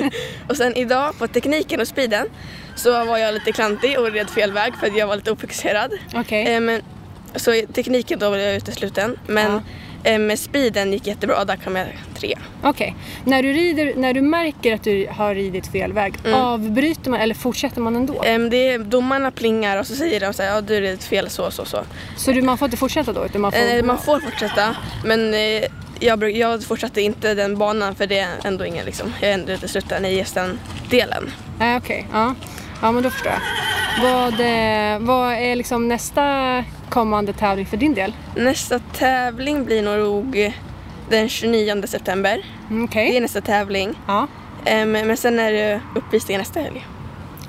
och 0.48 0.56
sen 0.56 0.76
idag 0.76 1.18
på 1.18 1.28
tekniken 1.28 1.80
och 1.80 1.88
speeden 1.88 2.26
så 2.74 3.04
var 3.04 3.18
jag 3.18 3.34
lite 3.34 3.52
klantig 3.52 3.98
och 3.98 4.12
red 4.12 4.30
fel 4.30 4.52
väg 4.52 4.74
för 4.80 4.86
att 4.86 4.96
jag 4.96 5.06
var 5.06 5.16
lite 5.16 5.32
ofokuserad. 5.32 5.92
Okej. 6.14 6.54
Eh, 6.54 6.60
men, 6.60 6.82
så 7.36 7.62
tekniken 7.72 8.18
då 8.18 8.30
var 8.30 8.36
jag 8.36 8.56
utesluten 8.56 9.18
men 9.26 9.54
eh, 9.54 9.62
med 10.04 10.38
speeden 10.38 10.92
gick 10.92 11.06
jättebra, 11.06 11.44
där 11.44 11.56
kom 11.56 11.76
jag 11.76 11.86
tre. 12.14 12.38
Okej. 12.62 12.96
När, 13.24 13.42
du 13.42 13.52
rider, 13.52 13.92
när 13.96 14.14
du 14.14 14.20
märker 14.22 14.74
att 14.74 14.84
du 14.84 15.08
har 15.10 15.34
ridit 15.34 15.66
fel 15.66 15.92
väg, 15.92 16.14
Mm. 16.24 16.34
avbryter 16.40 17.10
man 17.10 17.20
eller 17.20 17.34
fortsätter 17.34 17.80
man 17.80 17.96
ändå? 17.96 18.22
Eh, 18.24 18.38
det 18.38 18.68
är, 18.68 18.78
domarna 18.78 19.30
plingar 19.30 19.76
och 19.80 19.86
så 19.86 19.94
säger 19.94 20.20
de 20.20 20.32
så 20.32 20.42
här, 20.42 20.54
ja 20.54 20.60
du 20.60 20.80
red 20.80 21.02
fel 21.02 21.30
så 21.30 21.50
så 21.50 21.64
så. 21.64 21.78
Så 22.16 22.32
du, 22.32 22.42
man 22.42 22.58
får 22.58 22.66
inte 22.66 22.76
fortsätta 22.76 23.12
då? 23.12 23.24
Utan 23.24 23.40
man 23.40 23.52
får, 23.52 23.58
Eh, 23.58 23.82
man 23.84 23.98
får 23.98 24.20
fortsätta 24.20 24.76
men 25.04 25.34
eh, 25.34 25.62
jag, 26.00 26.30
jag 26.36 26.64
fortsatte 26.64 27.00
inte 27.02 27.34
den 27.34 27.58
banan 27.58 27.94
för 27.94 28.06
det 28.06 28.18
är 28.18 28.28
ändå 28.44 28.66
ingen 28.66 28.86
liksom, 28.86 29.12
jag 29.20 29.30
är 29.30 29.34
ändå 29.34 29.52
utesluten 29.52 30.04
i 30.04 30.18
just 30.18 30.34
den 30.34 30.58
delen. 30.90 31.30
Nej, 31.58 31.76
okej. 31.76 32.06
Ja. 32.12 32.34
ja, 32.82 32.92
men 32.92 33.02
då 33.02 33.10
förstår 33.10 33.32
jag. 33.32 33.40
Vad, 34.00 34.40
eh, 34.40 34.98
vad 34.98 35.32
är 35.32 35.56
liksom 35.56 35.88
nästa 35.88 36.64
kommande 36.88 37.32
tävling 37.32 37.66
för 37.66 37.76
din 37.76 37.94
del? 37.94 38.12
Nästa 38.36 38.78
tävling 38.78 39.64
blir 39.64 39.82
nog 39.82 40.52
den 41.08 41.28
29 41.28 41.86
september. 41.86 42.44
Mm, 42.70 42.84
Okej. 42.84 43.10
Det 43.10 43.16
är 43.16 43.20
nästa 43.20 43.40
tävling. 43.40 43.94
Ja. 44.06 44.26
Men 44.86 45.16
sen 45.16 45.38
är 45.38 45.52
det 45.52 45.80
uppvisning 45.94 46.38
nästa 46.38 46.60
helg. 46.60 46.86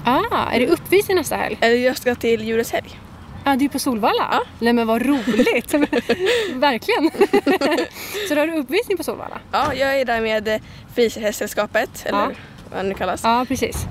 Ah, 0.05 0.51
är 0.51 0.59
det 0.59 0.67
uppvisning 0.67 1.17
nästa 1.17 1.35
helg? 1.35 1.83
Jag 1.83 1.97
ska 1.97 2.15
till 2.15 2.43
djurets 2.43 2.71
helg. 2.71 2.99
Ja, 3.45 3.55
det 3.55 3.65
är 3.65 3.69
på 3.69 3.79
Solvalla? 3.79 4.27
Ja. 4.31 4.41
Nej 4.59 4.73
men 4.73 4.87
vad 4.87 5.01
roligt! 5.01 5.73
Verkligen! 6.53 7.11
så 8.27 8.35
då 8.35 8.41
har 8.41 8.47
du 8.47 8.53
uppvisning 8.57 8.97
på 8.97 9.03
Solvalla? 9.03 9.39
Ja, 9.51 9.73
jag 9.73 9.99
är 9.99 10.05
där 10.05 10.21
med 10.21 10.47
eh, 10.47 10.61
Friserhästsällskapet, 10.95 12.05
eller 12.05 12.19
Ja. 12.19 12.31
Vad 12.73 12.85
det 12.85 12.93
kallas. 12.93 13.21
Ja. 13.23 13.39
Ja, 13.39 13.45
precis. 13.45 13.87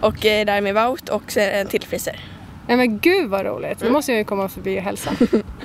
och 0.00 0.24
jag 0.24 0.34
är 0.34 0.44
där 0.44 0.60
med 0.60 0.74
Wout 0.74 1.08
och 1.08 1.32
så 1.32 1.40
är 1.40 1.46
det 1.46 1.52
en 1.52 1.66
till 1.66 1.82
friser. 1.82 2.20
Nej 2.68 2.76
men 2.76 2.98
gud 2.98 3.30
vad 3.30 3.46
roligt! 3.46 3.82
Nu 3.82 3.90
måste 3.90 4.12
jag 4.12 4.18
ju 4.18 4.24
komma 4.24 4.48
förbi 4.48 4.78
och 4.78 4.82
hälsa. 4.82 5.10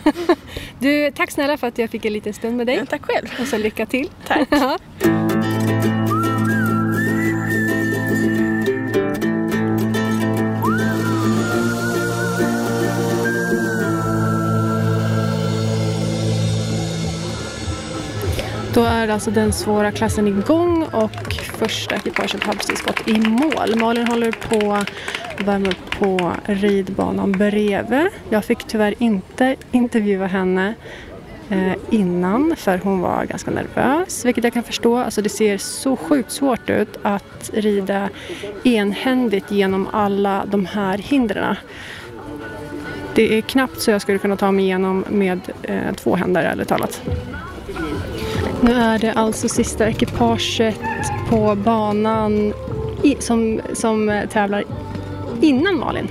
du, 0.80 1.12
tack 1.12 1.32
snälla 1.32 1.58
för 1.58 1.68
att 1.68 1.78
jag 1.78 1.90
fick 1.90 2.06
en 2.06 2.14
liten 2.14 2.34
stund 2.34 2.58
med 2.58 2.68
dig. 2.68 2.76
Ja, 2.76 2.86
tack 2.86 3.06
själv. 3.06 3.28
Och 3.42 3.48
så 3.48 3.58
lycka 3.58 3.86
till! 3.86 4.10
Tack. 4.28 4.50
Då 18.78 18.84
är 18.84 19.08
alltså 19.08 19.32
den 19.32 19.54
svåra 19.54 19.92
klassen 19.92 20.28
igång 20.28 20.84
och 20.84 21.34
första 21.34 21.96
ekipaget 21.96 22.44
har 22.44 22.54
precis 22.54 22.82
gått 22.82 23.08
i 23.08 23.20
mål. 23.20 23.76
Malin 23.76 24.08
håller 24.08 24.32
på 24.32 24.74
att 24.74 25.48
värma 25.48 25.68
upp 25.70 26.00
på 26.00 26.32
ridbanan 26.46 27.32
bredvid. 27.32 28.08
Jag 28.30 28.46
fick 28.46 28.64
tyvärr 28.64 28.94
inte 28.98 29.56
intervjua 29.72 30.28
henne 30.28 30.74
eh, 31.50 31.74
innan 31.90 32.56
för 32.58 32.78
hon 32.78 33.02
var 33.02 33.26
ganska 33.26 33.52
nervös, 33.52 34.26
vilket 34.26 34.44
jag 34.44 34.54
kan 34.54 34.64
förstå. 34.64 34.98
Alltså 34.98 35.22
det 35.22 35.30
ser 35.30 35.58
så 35.58 35.96
sjukt 35.96 36.32
svårt 36.32 36.70
ut 36.70 36.98
att 37.02 37.50
rida 37.54 38.10
enhändigt 38.64 39.52
genom 39.52 39.88
alla 39.92 40.46
de 40.46 40.66
här 40.66 40.98
hindren. 40.98 41.56
Det 43.16 43.38
är 43.38 43.42
knappt 43.42 43.82
så 43.82 43.92
jag 43.92 44.02
skulle 44.02 44.18
kunna 44.18 44.36
ta 44.36 44.52
mig 44.52 44.66
igenom 44.66 45.06
med 45.10 45.40
eh, 45.64 45.94
två 45.96 46.16
händer, 46.16 46.44
ärligt 46.44 46.68
talat. 46.68 47.02
Nu 48.62 48.74
är 48.74 49.00
det 49.00 49.14
alltså 49.14 49.50
sista 49.50 49.90
ekipaget 49.90 50.80
på 51.30 51.56
banan 51.56 52.54
i, 53.04 53.16
som, 53.20 53.62
som 53.74 54.22
tävlar 54.30 54.64
innan 55.42 55.80
Malin. 55.80 56.08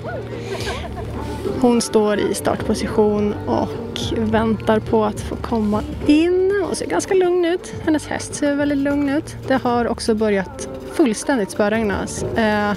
Hon 1.61 1.81
står 1.81 2.19
i 2.19 2.35
startposition 2.35 3.35
och 3.47 4.00
väntar 4.17 4.81
på 4.81 5.05
att 5.05 5.21
få 5.21 5.37
komma 5.37 5.83
in 6.07 6.47
Hon 6.67 6.76
ser 6.76 6.87
ganska 6.87 7.15
lugn 7.15 7.45
ut. 7.45 7.75
Hennes 7.85 8.07
häst 8.07 8.35
ser 8.35 8.55
väldigt 8.55 8.79
lugn 8.79 9.09
ut. 9.09 9.37
Det 9.47 9.55
har 9.55 9.87
också 9.88 10.15
börjat 10.15 10.69
fullständigt 10.93 11.50
spöregna 11.50 12.07
eh, 12.37 12.76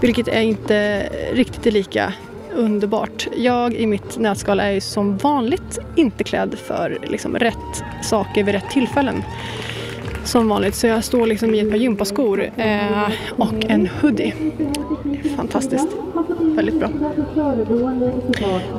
vilket 0.00 0.28
är 0.28 0.40
inte 0.40 1.08
riktigt 1.32 1.72
lika 1.72 2.12
underbart. 2.56 3.28
Jag 3.36 3.74
i 3.74 3.86
mitt 3.86 4.18
nötskal 4.18 4.60
är 4.60 4.70
ju 4.70 4.80
som 4.80 5.16
vanligt 5.16 5.78
inte 5.96 6.24
klädd 6.24 6.54
för 6.54 6.98
liksom, 7.02 7.36
rätt 7.36 7.84
saker 8.02 8.44
vid 8.44 8.54
rätt 8.54 8.70
tillfällen. 8.70 9.22
Som 10.24 10.48
vanligt, 10.48 10.74
så 10.74 10.86
jag 10.86 11.04
står 11.04 11.26
liksom 11.26 11.54
i 11.54 11.60
ett 11.60 11.70
par 11.70 11.76
gympaskor 11.76 12.50
eh, 12.56 13.10
och 13.36 13.64
en 13.68 13.88
hoodie. 14.00 14.34
Fantastiskt. 15.36 15.88
Väldigt 16.40 16.78
bra. 16.78 16.88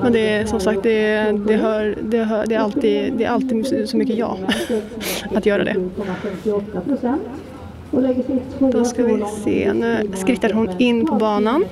Men 0.02 0.14
det 0.14 0.30
är 0.30 0.46
som 0.46 0.60
sagt, 0.60 0.84
det, 0.84 1.32
det, 1.48 1.56
hör, 1.56 1.98
det, 2.02 2.24
hör, 2.24 2.46
det, 2.46 2.56
är 2.56 2.60
alltid, 2.60 3.14
det 3.18 3.24
är 3.24 3.30
alltid 3.30 3.90
så 3.90 3.98
mycket 3.98 4.16
jag 4.16 4.38
att 5.36 5.46
göra 5.46 5.64
det. 5.64 5.76
Då 8.72 8.86
ska 8.86 9.04
vi 9.04 9.24
se, 9.44 9.74
nu 9.74 10.10
skrittar 10.16 10.50
hon 10.54 10.70
in 10.78 11.06
på 11.06 11.16
banan. 11.16 11.66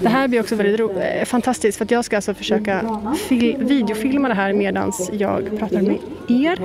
Det 0.00 0.08
här 0.08 0.28
blir 0.28 0.40
också 0.40 0.54
väldigt 0.54 0.80
ro- 0.80 0.98
eh, 0.98 1.24
fantastiskt 1.24 1.78
för 1.78 1.86
jag 1.90 2.04
ska 2.04 2.16
alltså 2.16 2.34
försöka 2.34 3.00
fil- 3.28 3.56
videofilma 3.58 4.28
det 4.28 4.34
här 4.34 4.52
medan 4.52 4.92
jag 5.12 5.58
pratar 5.58 5.82
med 5.82 5.98
er. 6.28 6.58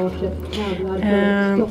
Eh, 1.02 1.68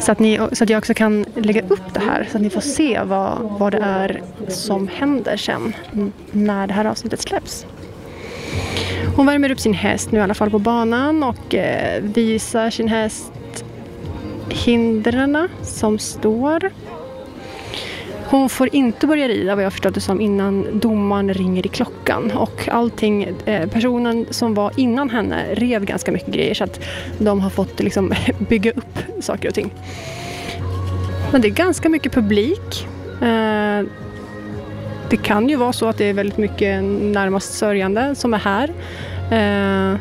så 0.00 0.12
att, 0.12 0.18
ni, 0.18 0.40
så 0.52 0.64
att 0.64 0.70
jag 0.70 0.78
också 0.78 0.94
kan 0.94 1.24
lägga 1.34 1.62
upp 1.68 1.94
det 1.94 2.00
här 2.00 2.28
så 2.30 2.36
att 2.38 2.42
ni 2.42 2.50
får 2.50 2.60
se 2.60 3.00
vad, 3.04 3.38
vad 3.58 3.72
det 3.72 3.78
är 3.78 4.22
som 4.48 4.88
händer 4.88 5.36
sen 5.36 5.72
när 6.32 6.66
det 6.66 6.72
här 6.72 6.84
avsnittet 6.84 7.20
släpps. 7.20 7.66
Hon 9.18 9.26
värmer 9.26 9.50
upp 9.50 9.60
sin 9.60 9.74
häst 9.74 10.12
nu 10.12 10.18
i 10.18 10.22
alla 10.22 10.34
fall 10.34 10.50
på 10.50 10.58
banan 10.58 11.22
och 11.22 11.54
eh, 11.54 12.02
visar 12.02 12.70
sin 12.70 12.88
häst 12.88 13.32
hindren 14.48 15.48
som 15.62 15.98
står. 15.98 16.70
Hon 18.24 18.48
får 18.48 18.74
inte 18.74 19.06
börja 19.06 19.28
rida 19.28 19.54
vad 19.54 19.64
jag 19.64 19.72
förstått 19.72 19.94
det 19.94 20.00
som 20.00 20.20
innan 20.20 20.80
domaren 20.80 21.34
ringer 21.34 21.66
i 21.66 21.68
klockan 21.68 22.30
och 22.30 22.68
allting, 22.68 23.22
eh, 23.44 23.68
personen 23.68 24.26
som 24.30 24.54
var 24.54 24.72
innan 24.76 25.10
henne 25.10 25.44
rev 25.54 25.84
ganska 25.84 26.12
mycket 26.12 26.34
grejer 26.34 26.54
så 26.54 26.64
att 26.64 26.80
de 27.18 27.40
har 27.40 27.50
fått 27.50 27.80
liksom 27.80 28.12
bygga 28.38 28.70
upp 28.70 28.98
saker 29.20 29.48
och 29.48 29.54
ting. 29.54 29.70
Men 31.32 31.40
det 31.40 31.48
är 31.48 31.52
ganska 31.52 31.88
mycket 31.88 32.12
publik. 32.12 32.86
Eh, 33.22 33.82
det 35.10 35.16
kan 35.16 35.48
ju 35.48 35.56
vara 35.56 35.72
så 35.72 35.86
att 35.86 35.98
det 35.98 36.04
är 36.04 36.12
väldigt 36.12 36.38
mycket 36.38 36.84
närmast 36.84 37.54
sörjande 37.54 38.14
som 38.14 38.34
är 38.34 38.38
här. 38.38 38.72
Eh, 39.30 39.94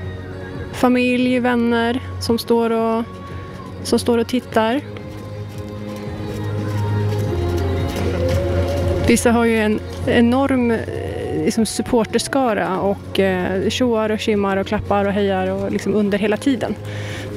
familj, 0.73 1.39
vänner 1.39 2.01
som 2.21 2.39
står 2.39 2.69
och, 2.69 3.03
som 3.83 3.99
står 3.99 4.17
och 4.17 4.27
tittar. 4.27 4.81
Vissa 9.07 9.31
har 9.31 9.45
ju 9.45 9.57
en 9.57 9.79
enorm 10.07 10.71
eh, 10.71 10.77
liksom 11.45 11.65
supporterskara 11.65 12.79
och 12.79 13.19
eh, 13.19 13.69
tjoar 13.69 14.09
och 14.09 14.19
kimmar 14.19 14.57
och 14.57 14.67
klappar 14.67 15.05
och 15.05 15.13
hejar 15.13 15.47
och 15.47 15.71
liksom 15.71 15.95
under 15.95 16.17
hela 16.17 16.37
tiden. 16.37 16.75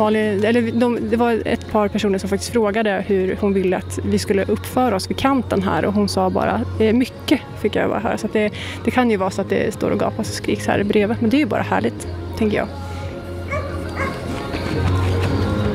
Malin, 0.01 0.45
eller 0.45 0.73
de, 0.73 0.99
det 1.11 1.17
var 1.17 1.43
ett 1.45 1.71
par 1.71 1.89
personer 1.89 2.19
som 2.19 2.29
faktiskt 2.29 2.53
frågade 2.53 3.05
hur 3.07 3.37
hon 3.41 3.53
ville 3.53 3.77
att 3.77 3.99
vi 4.05 4.19
skulle 4.19 4.45
uppföra 4.45 4.97
oss 4.97 5.11
vid 5.11 5.17
kanten 5.17 5.63
här 5.63 5.85
och 5.85 5.95
hon 5.95 6.09
sa 6.09 6.31
bara 6.31 6.61
mycket 6.79 7.41
fick 7.61 7.77
jag 7.77 7.89
bara 7.89 8.01
höra. 8.01 8.19
Så 8.19 8.29
det, 8.33 8.51
det 8.85 8.91
kan 8.91 9.11
ju 9.11 9.17
vara 9.17 9.31
så 9.31 9.41
att 9.41 9.49
det 9.49 9.75
står 9.75 9.91
och 9.91 9.99
gapas 9.99 10.29
och 10.29 10.35
skriks 10.35 10.67
här 10.67 10.85
bredvid 10.85 11.17
men 11.21 11.31
det 11.31 11.37
är 11.37 11.39
ju 11.39 11.47
bara 11.47 11.63
härligt, 11.63 12.09
tänker 12.39 12.57
jag. 12.57 12.67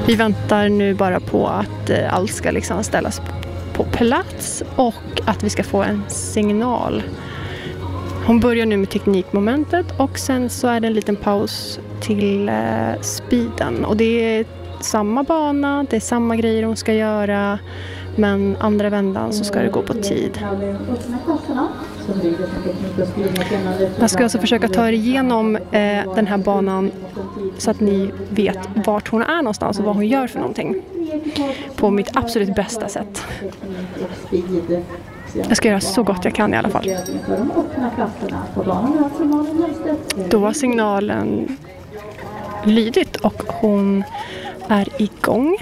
Vi 0.07 0.15
väntar 0.15 0.69
nu 0.69 0.93
bara 0.93 1.19
på 1.19 1.47
att 1.47 1.89
eh, 1.89 2.13
allt 2.13 2.31
ska 2.31 2.51
liksom 2.51 2.83
ställas 2.83 3.21
på 3.73 3.83
plats 3.83 4.63
och 4.75 5.21
att 5.25 5.43
vi 5.43 5.49
ska 5.49 5.63
få 5.63 5.83
en 5.83 6.03
signal. 6.07 7.03
Hon 8.27 8.39
börjar 8.39 8.65
nu 8.65 8.77
med 8.77 8.89
teknikmomentet 8.89 9.85
och 9.99 10.19
sen 10.19 10.49
så 10.49 10.67
är 10.67 10.79
det 10.79 10.87
en 10.87 10.93
liten 10.93 11.15
paus 11.15 11.79
till 12.01 12.49
eh, 12.49 13.01
speeden. 13.01 13.85
Och 13.85 13.97
det 13.97 14.37
är 14.37 14.45
samma 14.81 15.23
bana, 15.23 15.85
det 15.89 15.95
är 15.95 15.99
samma 15.99 16.35
grejer 16.35 16.63
hon 16.63 16.75
ska 16.75 16.93
göra 16.93 17.59
men 18.15 18.57
andra 18.59 18.89
vändan 18.89 19.33
så 19.33 19.43
ska 19.43 19.59
det 19.59 19.69
gå 19.69 19.81
på 19.81 19.93
tid. 19.93 20.39
Jag 23.99 24.09
ska 24.09 24.23
alltså 24.23 24.39
försöka 24.39 24.67
ta 24.67 24.87
er 24.87 24.93
igenom 24.93 25.55
eh, 25.55 26.15
den 26.15 26.27
här 26.27 26.37
banan 26.37 26.91
så 27.57 27.71
att 27.71 27.79
ni 27.79 28.11
vet 28.29 28.59
vart 28.85 29.07
hon 29.07 29.21
är 29.21 29.37
någonstans 29.37 29.79
och 29.79 29.85
vad 29.85 29.95
hon 29.95 30.07
gör 30.07 30.27
för 30.27 30.39
någonting. 30.39 30.81
På 31.75 31.89
mitt 31.89 32.09
absolut 32.13 32.55
bästa 32.55 32.87
sätt. 32.87 33.23
Jag 35.35 35.57
ska 35.57 35.69
göra 35.69 35.79
så 35.79 36.03
gott 36.03 36.25
jag 36.25 36.35
kan 36.35 36.53
i 36.53 36.57
alla 36.57 36.69
fall. 36.69 36.91
Då 40.29 40.39
har 40.39 40.53
signalen 40.53 41.57
lydit 42.65 43.15
och 43.15 43.43
hon 43.47 44.03
är 44.67 45.01
igång. 45.01 45.57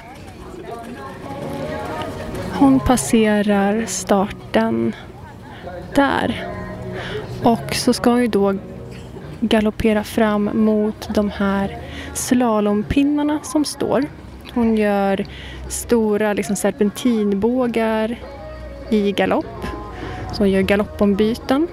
Hon 2.60 2.80
passerar 2.80 3.86
starten 3.88 4.96
där. 5.96 6.48
Och 7.44 7.76
så 7.76 7.94
ska 7.94 8.10
hon 8.10 8.22
ju 8.22 8.28
då 8.28 8.56
galoppera 9.40 10.04
fram 10.04 10.50
mot 10.54 11.10
de 11.16 11.30
här 11.30 11.78
slalompinnarna 12.14 13.40
som 13.44 13.66
står. 13.66 14.06
Hon 14.54 14.78
gör 14.78 15.26
stora 15.68 16.34
liksom, 16.34 16.56
serpentinbågar 16.56 18.20
i 18.90 19.12
galopp. 19.12 19.66
Så 20.32 20.44
hon 20.44 20.50
gör 20.50 20.62
galoppombyten. 20.62 21.68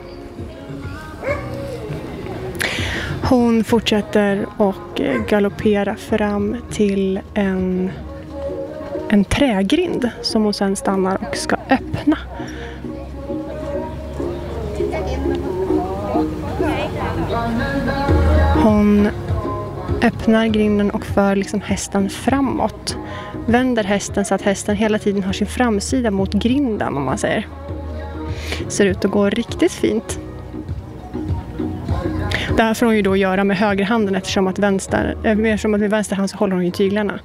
Hon 3.30 3.64
fortsätter 3.64 4.46
och 4.56 5.00
eh, 5.00 5.22
galoppera 5.28 5.96
fram 5.96 6.56
till 6.70 7.20
en, 7.34 7.90
en 9.08 9.24
trägrind 9.24 10.10
som 10.22 10.44
hon 10.44 10.54
sen 10.54 10.76
stannar 10.76 11.18
och 11.28 11.36
ska 11.36 11.56
öppna. 11.70 12.18
Hon 18.62 19.08
öppnar 20.02 20.46
grinden 20.46 20.90
och 20.90 21.06
för 21.06 21.36
liksom 21.36 21.60
hästen 21.60 22.10
framåt. 22.10 22.96
Vänder 23.46 23.84
hästen 23.84 24.24
så 24.24 24.34
att 24.34 24.42
hästen 24.42 24.76
hela 24.76 24.98
tiden 24.98 25.22
har 25.22 25.32
sin 25.32 25.46
framsida 25.46 26.10
mot 26.10 26.32
grinden 26.32 26.96
om 26.96 27.04
man 27.04 27.18
säger. 27.18 27.46
Ser 28.68 28.86
ut 28.86 29.04
att 29.04 29.10
gå 29.10 29.30
riktigt 29.30 29.72
fint. 29.72 30.18
Det 32.56 32.62
här 32.62 32.74
får 32.74 32.86
hon 32.86 32.96
ju 32.96 33.02
då 33.02 33.16
göra 33.16 33.44
med 33.44 33.56
högerhanden 33.56 34.14
eftersom 34.14 34.46
att, 34.46 34.58
vänster, 34.58 35.16
eh, 35.24 35.38
eftersom 35.38 35.74
att 35.74 35.80
med 35.80 35.90
vänster 35.90 36.16
hand 36.16 36.30
så 36.30 36.36
håller 36.36 36.54
hon 36.54 36.64
ju 36.64 36.70
tyglarna. 36.70 37.20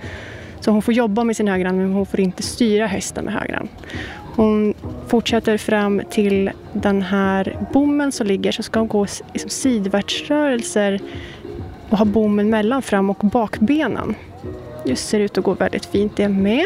Så 0.60 0.72
hon 0.72 0.82
får 0.82 0.94
jobba 0.94 1.24
med 1.24 1.36
sin 1.36 1.48
högerhand 1.48 1.78
men 1.78 1.94
hon 1.94 2.06
får 2.06 2.20
inte 2.20 2.44
styra 2.44 2.88
hästen 2.88 3.26
med 3.26 3.34
högerhand. 3.34 3.70
Hon 4.36 4.74
fortsätter 5.08 5.58
fram 5.58 6.02
till 6.10 6.52
den 6.74 7.02
här 7.02 7.68
bommen 7.74 8.12
som 8.12 8.28
ligger 8.28 8.52
så 8.52 8.64
ska 8.64 8.80
hon 8.80 8.88
gå 8.88 9.08
liksom 9.34 9.50
sidvärtsrörelser 9.50 11.00
och 11.90 11.98
ha 11.98 12.06
bommen 12.06 12.50
mellan 12.50 12.82
fram 12.82 13.10
och 13.10 13.18
bakbenen. 13.18 14.16
Just 14.86 15.10
ser 15.10 15.20
ut 15.20 15.38
att 15.38 15.44
gå 15.44 15.54
väldigt 15.54 15.86
fint 15.86 16.18
det 16.18 16.30
med. 16.30 16.66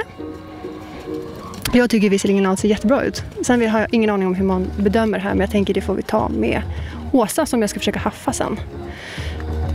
Jag 1.73 1.89
tycker 1.89 2.09
visserligen 2.09 2.45
allt 2.45 2.59
ser 2.59 2.67
jättebra 2.67 3.03
ut. 3.03 3.23
Sen 3.45 3.69
har 3.69 3.79
jag 3.79 3.93
ingen 3.93 4.09
aning 4.09 4.27
om 4.27 4.35
hur 4.35 4.45
man 4.45 4.67
bedömer 4.77 5.19
här 5.19 5.29
men 5.29 5.39
jag 5.39 5.51
tänker 5.51 5.73
det 5.73 5.81
får 5.81 5.93
vi 5.93 6.01
ta 6.01 6.29
med 6.29 6.61
Åsa 7.11 7.45
som 7.45 7.61
jag 7.61 7.69
ska 7.69 7.79
försöka 7.79 7.99
haffa 7.99 8.33
sen. 8.33 8.59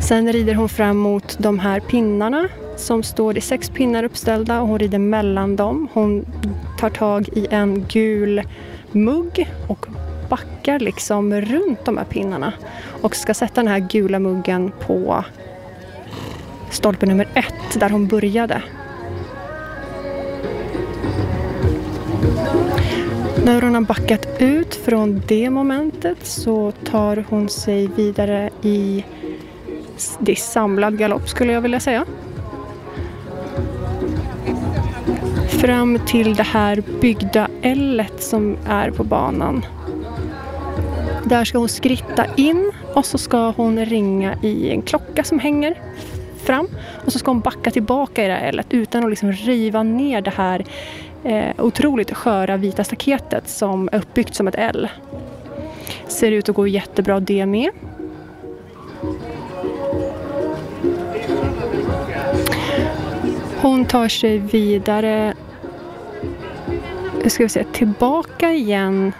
Sen 0.00 0.32
rider 0.32 0.54
hon 0.54 0.68
fram 0.68 0.96
mot 0.96 1.36
de 1.38 1.58
här 1.58 1.80
pinnarna 1.80 2.48
som 2.76 3.02
står, 3.02 3.32
det 3.32 3.38
är 3.38 3.42
sex 3.42 3.70
pinnar 3.70 4.04
uppställda 4.04 4.60
och 4.60 4.68
hon 4.68 4.78
rider 4.78 4.98
mellan 4.98 5.56
dem. 5.56 5.88
Hon 5.92 6.24
tar 6.78 6.90
tag 6.90 7.28
i 7.28 7.46
en 7.50 7.84
gul 7.88 8.42
mugg 8.92 9.50
och 9.68 9.86
backar 10.28 10.78
liksom 10.78 11.34
runt 11.34 11.84
de 11.84 11.96
här 11.96 12.04
pinnarna 12.04 12.52
och 13.02 13.16
ska 13.16 13.34
sätta 13.34 13.54
den 13.54 13.68
här 13.68 13.78
gula 13.78 14.18
muggen 14.18 14.72
på 14.86 15.24
stolpe 16.74 17.06
nummer 17.06 17.28
ett 17.34 17.80
där 17.80 17.90
hon 17.90 18.06
började. 18.06 18.62
När 23.44 23.62
hon 23.62 23.74
har 23.74 23.80
backat 23.80 24.26
ut 24.38 24.74
från 24.74 25.22
det 25.28 25.50
momentet 25.50 26.18
så 26.22 26.72
tar 26.72 27.24
hon 27.28 27.48
sig 27.48 27.86
vidare 27.86 28.50
i 28.62 29.04
det 30.18 30.32
är 30.32 30.36
samlad 30.36 30.98
galopp 30.98 31.28
skulle 31.28 31.52
jag 31.52 31.60
vilja 31.60 31.80
säga. 31.80 32.04
Fram 35.48 35.98
till 36.06 36.34
det 36.34 36.42
här 36.42 36.82
byggda 37.00 37.48
L 37.62 38.04
som 38.18 38.56
är 38.66 38.90
på 38.90 39.04
banan. 39.04 39.66
Där 41.24 41.44
ska 41.44 41.58
hon 41.58 41.68
skritta 41.68 42.26
in 42.36 42.72
och 42.94 43.06
så 43.06 43.18
ska 43.18 43.50
hon 43.50 43.84
ringa 43.84 44.34
i 44.42 44.70
en 44.70 44.82
klocka 44.82 45.24
som 45.24 45.38
hänger 45.38 45.80
fram. 46.44 46.68
Och 47.04 47.12
så 47.12 47.18
ska 47.18 47.30
hon 47.30 47.40
backa 47.40 47.70
tillbaka 47.70 48.24
i 48.24 48.28
det 48.28 48.34
här 48.34 48.48
L 48.48 48.62
utan 48.70 49.04
att 49.04 49.10
liksom 49.10 49.32
riva 49.32 49.82
ner 49.82 50.20
det 50.20 50.30
här 50.30 50.64
eh, 51.24 51.64
otroligt 51.64 52.12
sköra 52.12 52.56
vita 52.56 52.84
staketet 52.84 53.48
som 53.48 53.88
är 53.92 53.98
uppbyggt 53.98 54.34
som 54.34 54.48
ett 54.48 54.54
L. 54.58 54.88
Ser 56.08 56.32
ut 56.32 56.48
att 56.48 56.54
gå 56.54 56.66
jättebra 56.66 57.20
det 57.20 57.46
med. 57.46 57.70
Hon 63.60 63.84
tar 63.84 64.08
sig 64.08 64.38
vidare 64.38 65.34
ska 67.30 67.42
vi 67.42 67.48
säga, 67.48 67.66
tillbaka 67.72 68.52
igen 68.52 69.12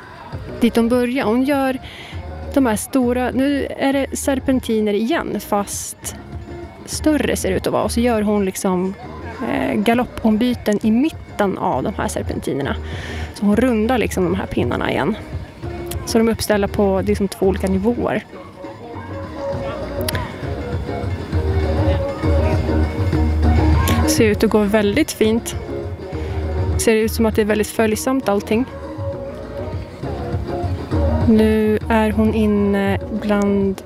dit 0.61 0.77
hon 0.77 0.89
började. 0.89 1.31
Hon 1.31 1.43
gör 1.43 1.79
de 2.55 2.67
här 2.67 2.77
stora, 2.77 3.31
nu 3.31 3.67
är 3.79 3.93
det 3.93 4.17
serpentiner 4.17 4.93
igen 4.95 5.41
fast 5.41 6.17
större 6.87 7.37
ser 7.37 7.51
det 7.51 7.57
ut 7.57 7.66
att 7.66 7.73
vara. 7.73 7.85
Och 7.85 7.92
så 7.92 8.01
gör 8.01 8.23
hon 8.23 8.44
liksom 8.44 8.94
eh, 9.49 9.75
galoppombyten 9.75 10.79
i 10.83 10.90
mitten 10.90 11.59
av 11.59 11.83
de 11.83 11.94
här 11.94 12.09
serpentinerna. 12.09 12.77
Så 13.35 13.47
hon 13.47 13.57
rundar 13.57 13.99
liksom 13.99 14.25
de 14.25 14.35
här 14.35 14.47
pinnarna 14.47 14.90
igen. 14.90 15.16
Så 16.07 16.18
de 16.18 16.29
är 16.29 16.33
uppställda 16.33 16.68
på 16.68 17.03
liksom 17.07 17.29
två 17.29 17.47
olika 17.47 17.66
nivåer. 17.66 18.25
Ser 24.07 24.25
ut 24.25 24.44
att 24.44 24.51
gå 24.51 24.59
väldigt 24.59 25.12
fint. 25.12 25.57
Ser 26.79 26.97
ut 26.97 27.12
som 27.12 27.27
att 27.27 27.37
det 27.37 27.42
är 27.42 27.47
väldigt 27.47 27.66
följsamt 27.66 28.29
allting. 28.29 28.64
Nu 31.29 31.79
är 31.88 32.11
hon 32.11 32.35
inne 32.35 32.99
bland 33.23 33.83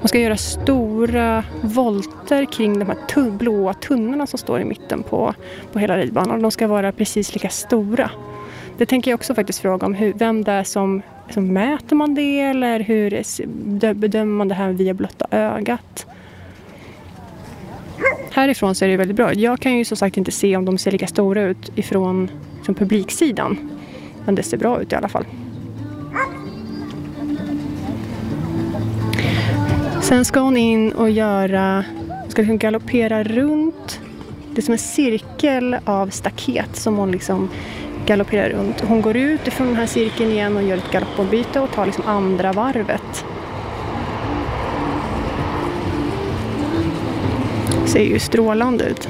hon 0.00 0.08
ska 0.08 0.18
göra 0.18 0.36
stora 0.36 1.44
volter 1.62 2.44
kring 2.44 2.78
de 2.78 2.84
här 2.84 2.96
tun 3.08 3.36
blåa 3.36 3.74
tunnorna 3.74 4.26
som 4.26 4.38
står 4.38 4.60
i 4.60 4.64
mitten 4.64 5.02
på, 5.02 5.34
på 5.72 5.78
hela 5.78 5.98
ridbanan. 5.98 6.42
De 6.42 6.50
ska 6.50 6.66
vara 6.66 6.92
precis 6.92 7.34
lika 7.34 7.48
stora. 7.48 8.10
Det 8.78 8.86
tänker 8.86 9.10
jag 9.10 9.18
också 9.18 9.34
faktiskt 9.34 9.58
fråga 9.58 9.86
om. 9.86 9.94
Hur, 9.94 10.12
vem 10.12 10.44
det 10.44 10.52
är 10.52 10.64
som, 10.64 11.02
liksom, 11.26 11.52
mäter 11.52 11.96
man 11.96 12.14
det 12.14 12.40
eller 12.40 12.80
hur 12.80 13.22
bedömer 13.94 14.34
man 14.36 14.48
det 14.48 14.54
här 14.54 14.72
via 14.72 14.94
blotta 14.94 15.26
ögat? 15.30 16.06
Härifrån 18.30 18.74
ser 18.74 18.88
det 18.88 18.96
väldigt 18.96 19.16
bra 19.16 19.32
ut. 19.32 19.38
Jag 19.38 19.60
kan 19.60 19.78
ju 19.78 19.84
som 19.84 19.96
sagt 19.96 20.16
inte 20.16 20.30
se 20.30 20.56
om 20.56 20.64
de 20.64 20.78
ser 20.78 20.90
lika 20.90 21.06
stora 21.06 21.42
ut 21.42 21.72
ifrån 21.74 22.30
från 22.62 22.74
publiksidan. 22.74 23.70
Men 24.24 24.34
det 24.34 24.42
ser 24.42 24.56
bra 24.56 24.80
ut 24.80 24.92
i 24.92 24.96
alla 24.96 25.08
fall. 25.08 25.24
Sen 30.08 30.24
ska 30.24 30.40
hon 30.40 30.56
in 30.56 30.92
och 30.92 31.10
göra, 31.10 31.84
ska 32.28 32.42
liksom 32.42 32.58
galoppera 32.58 33.24
runt. 33.24 34.00
Det 34.52 34.60
är 34.60 34.62
som 34.62 34.72
en 34.72 34.78
cirkel 34.78 35.76
av 35.84 36.10
staket 36.10 36.76
som 36.76 36.96
hon 36.96 37.12
liksom 37.12 37.48
galopperar 38.06 38.48
runt. 38.48 38.80
Hon 38.80 39.02
går 39.02 39.16
ut 39.16 39.46
ifrån 39.46 39.66
den 39.66 39.76
här 39.76 39.86
cirkeln 39.86 40.30
igen 40.30 40.56
och 40.56 40.62
gör 40.62 40.76
ett 40.76 40.90
galoppombyte 40.90 41.60
och 41.60 41.70
tar 41.70 41.86
liksom 41.86 42.04
andra 42.06 42.52
varvet. 42.52 43.24
Ser 47.86 48.04
ju 48.04 48.18
strålande 48.18 48.84
ut. 48.84 49.08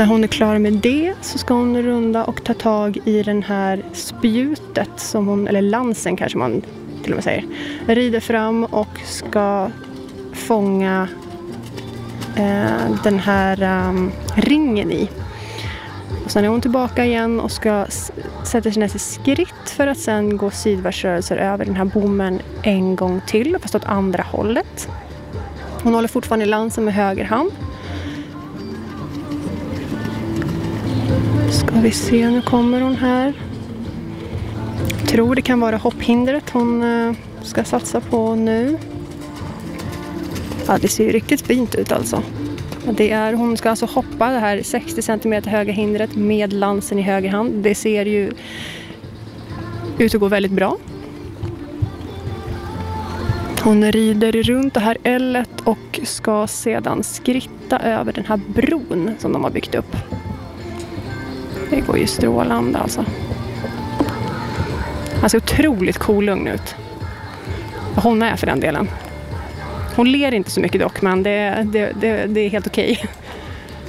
När 0.00 0.06
hon 0.06 0.24
är 0.24 0.28
klar 0.28 0.58
med 0.58 0.72
det 0.72 1.14
så 1.20 1.38
ska 1.38 1.54
hon 1.54 1.82
runda 1.82 2.24
och 2.24 2.44
ta 2.44 2.54
tag 2.54 2.98
i 3.04 3.22
den 3.22 3.42
här 3.42 3.84
spjutet, 3.92 4.90
som 4.96 5.26
hon, 5.26 5.48
eller 5.48 5.62
lansen 5.62 6.16
kanske 6.16 6.38
man 6.38 6.62
till 7.02 7.12
och 7.12 7.16
med 7.16 7.24
säger. 7.24 7.44
Rider 7.86 8.20
fram 8.20 8.64
och 8.64 8.98
ska 9.04 9.70
fånga 10.32 11.08
eh, 12.36 13.02
den 13.04 13.18
här 13.18 13.88
um, 13.88 14.12
ringen 14.34 14.92
i. 14.92 15.08
Och 16.24 16.30
sen 16.30 16.44
är 16.44 16.48
hon 16.48 16.60
tillbaka 16.60 17.04
igen 17.04 17.40
och 17.40 17.52
ska 17.52 17.86
sätta 18.44 18.72
sig 18.72 18.80
ner 18.80 18.88
till 18.88 19.00
skritt 19.00 19.70
för 19.70 19.86
att 19.86 19.98
sen 19.98 20.36
gå 20.36 20.50
sidvärtsrörelser 20.50 21.36
över 21.36 21.64
den 21.64 21.76
här 21.76 21.84
bommen 21.84 22.40
en 22.62 22.96
gång 22.96 23.20
till, 23.26 23.56
fast 23.60 23.74
åt 23.74 23.84
andra 23.84 24.22
hållet. 24.22 24.88
Hon 25.82 25.94
håller 25.94 26.08
fortfarande 26.08 26.44
i 26.44 26.48
lansen 26.48 26.84
med 26.84 26.94
höger 26.94 27.24
hand. 27.24 27.50
Vi 31.82 31.90
se, 31.90 32.30
nu 32.30 32.42
kommer 32.42 32.80
hon 32.80 32.96
här. 32.96 33.32
Jag 34.98 35.08
tror 35.08 35.34
det 35.34 35.42
kan 35.42 35.60
vara 35.60 35.76
hopphindret 35.76 36.50
hon 36.50 36.82
eh, 36.82 37.14
ska 37.42 37.64
satsa 37.64 38.00
på 38.00 38.34
nu. 38.34 38.78
Ja, 40.66 40.78
det 40.78 40.88
ser 40.88 41.04
ju 41.04 41.10
riktigt 41.10 41.40
fint 41.40 41.74
ut 41.74 41.92
alltså. 41.92 42.22
Det 42.96 43.10
är, 43.10 43.32
hon 43.32 43.56
ska 43.56 43.70
alltså 43.70 43.86
hoppa 43.86 44.30
det 44.30 44.38
här 44.38 44.62
60 44.62 45.02
cm 45.02 45.42
höga 45.44 45.72
hindret 45.72 46.14
med 46.14 46.52
lansen 46.52 46.98
i 46.98 47.02
höger 47.02 47.30
hand. 47.30 47.54
Det 47.54 47.74
ser 47.74 48.06
ju 48.06 48.32
ut 49.98 50.14
att 50.14 50.20
gå 50.20 50.28
väldigt 50.28 50.52
bra. 50.52 50.76
Hon 53.62 53.92
rider 53.92 54.32
runt 54.32 54.74
det 54.74 54.80
här 54.80 54.96
L 55.02 55.44
och 55.64 56.00
ska 56.02 56.46
sedan 56.46 57.02
skritta 57.02 57.78
över 57.78 58.12
den 58.12 58.24
här 58.24 58.40
bron 58.46 59.10
som 59.18 59.32
de 59.32 59.44
har 59.44 59.50
byggt 59.50 59.74
upp. 59.74 59.96
Det 61.70 61.80
går 61.80 61.98
ju 61.98 62.06
strålande 62.06 62.78
alltså. 62.78 63.04
Han 65.20 65.30
ser 65.30 65.38
otroligt 65.38 65.98
kolugn 65.98 66.48
ut. 66.48 66.74
Hon 67.94 68.22
är 68.22 68.36
för 68.36 68.46
den 68.46 68.60
delen. 68.60 68.88
Hon 69.96 70.12
ler 70.12 70.34
inte 70.34 70.50
så 70.50 70.60
mycket 70.60 70.80
dock, 70.80 71.02
men 71.02 71.22
det, 71.22 71.66
det, 71.72 71.92
det, 72.00 72.26
det 72.26 72.40
är 72.40 72.50
helt 72.50 72.66
okej. 72.66 72.92
Okay. 72.92 73.06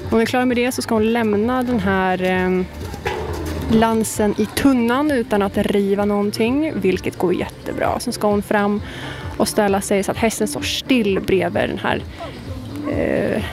När 0.04 0.12
hon 0.12 0.22
är 0.22 0.26
klar 0.26 0.46
med 0.46 0.58
det 0.58 0.72
så 0.72 0.82
ska 0.82 0.96
hon 0.96 1.14
lämna 1.14 1.64
den 1.64 1.80
här 1.80 2.24
eh, 2.24 2.66
lansen 3.76 4.36
i 4.38 4.46
tunnan 4.46 5.12
utan 5.12 5.42
att 5.42 5.58
riva 5.58 6.06
någonting, 6.06 6.74
vilket 6.76 7.18
går 7.18 7.34
jättebra. 7.34 8.00
Sen 8.00 8.14
ska 8.14 8.28
hon 8.28 8.42
fram 8.42 8.82
och 9.38 9.48
ställa 9.48 9.82
sig 9.82 10.04
så 10.04 10.12
att 10.12 10.18
hästen 10.18 10.48
står 10.48 10.62
still 10.62 11.20
bredvid 11.20 11.70
den 11.70 11.80
här 11.80 12.02
eh, 12.92 13.44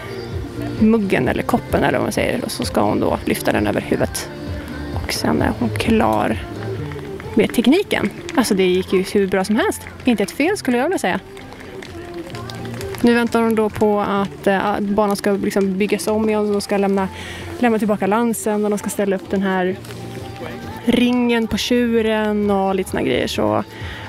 muggen 0.81 1.29
eller 1.29 1.43
koppen 1.43 1.85
eller 1.85 1.99
vad 1.99 2.07
man 2.07 2.13
säger. 2.13 2.45
Och 2.45 2.51
så 2.51 2.65
ska 2.65 2.81
hon 2.81 3.01
då 3.01 3.19
lyfta 3.25 3.53
den 3.53 3.67
över 3.67 3.81
huvudet. 3.81 4.31
Och 5.05 5.13
sen 5.13 5.43
är 5.43 5.53
hon 5.59 5.69
klar 5.69 6.39
med 7.35 7.55
tekniken. 7.55 8.11
Alltså 8.37 8.55
det 8.55 8.67
gick 8.67 8.93
ju 8.93 9.03
hur 9.03 9.27
bra 9.27 9.45
som 9.45 9.57
helst. 9.57 9.83
Inte 10.05 10.23
ett 10.23 10.31
fel 10.31 10.57
skulle 10.57 10.77
jag 10.77 10.85
vilja 10.85 10.99
säga. 10.99 11.21
Nu 13.01 13.15
väntar 13.15 13.43
de 13.43 13.55
då 13.55 13.71
på 13.71 14.01
eh, 14.45 14.67
att 14.67 14.81
banan 14.81 15.17
ska 15.17 15.33
liksom 15.33 15.79
byggas 15.79 16.07
om 16.07 16.29
igen. 16.29 16.53
De 16.53 16.61
ska 16.61 16.77
lämna, 16.77 17.09
lämna 17.59 17.79
tillbaka 17.79 18.07
lansen 18.07 18.65
och 18.65 18.71
de 18.71 18.79
ska 18.79 18.91
ställa 18.91 19.17
upp 19.17 19.31
den 19.31 19.43
här 19.43 19.77
ringen 20.85 21.47
på 21.47 21.57
tjuren 21.57 22.51
och 22.51 22.75
lite 22.75 22.91
sådana 22.91 23.09
grejer. 23.09 23.27
Så 23.27 23.65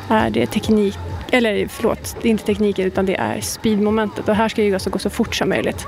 är 0.10 0.30
det 0.30 0.46
teknik, 0.46 0.98
eller 1.32 1.68
förlåt, 1.68 2.18
det 2.22 2.28
är 2.28 2.30
inte 2.30 2.46
tekniken 2.46 2.86
utan 2.86 3.06
det 3.06 3.16
är 3.16 3.42
speedmomentet. 3.42 4.30
Och 4.30 4.36
här 4.36 4.50
ska 4.50 4.62
det 4.62 4.74
alltså 4.74 4.90
gå 4.90 5.00
så 5.00 5.10
fort 5.10 5.36
som 5.36 5.50
möjligt. 5.50 5.88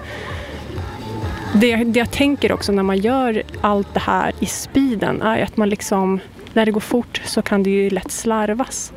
Det, 1.54 1.76
det 1.76 2.00
jag 2.00 2.12
tänker 2.12 2.52
också 2.52 2.72
när 2.72 2.84
man 2.84 2.98
gör 2.98 3.44
allt 3.62 3.94
det 3.94 4.00
här 4.00 4.32
i 4.40 4.46
speeden 4.46 5.22
är 5.22 5.44
att 5.44 5.58
man 5.58 5.70
liksom, 5.70 6.20
när 6.54 6.66
det 6.66 6.72
går 6.72 6.80
fort 6.80 7.22
så 7.26 7.42
kan 7.42 7.64
det 7.64 7.70
ju 7.70 7.90
lätt 7.90 8.12
slarvas. 8.12 8.94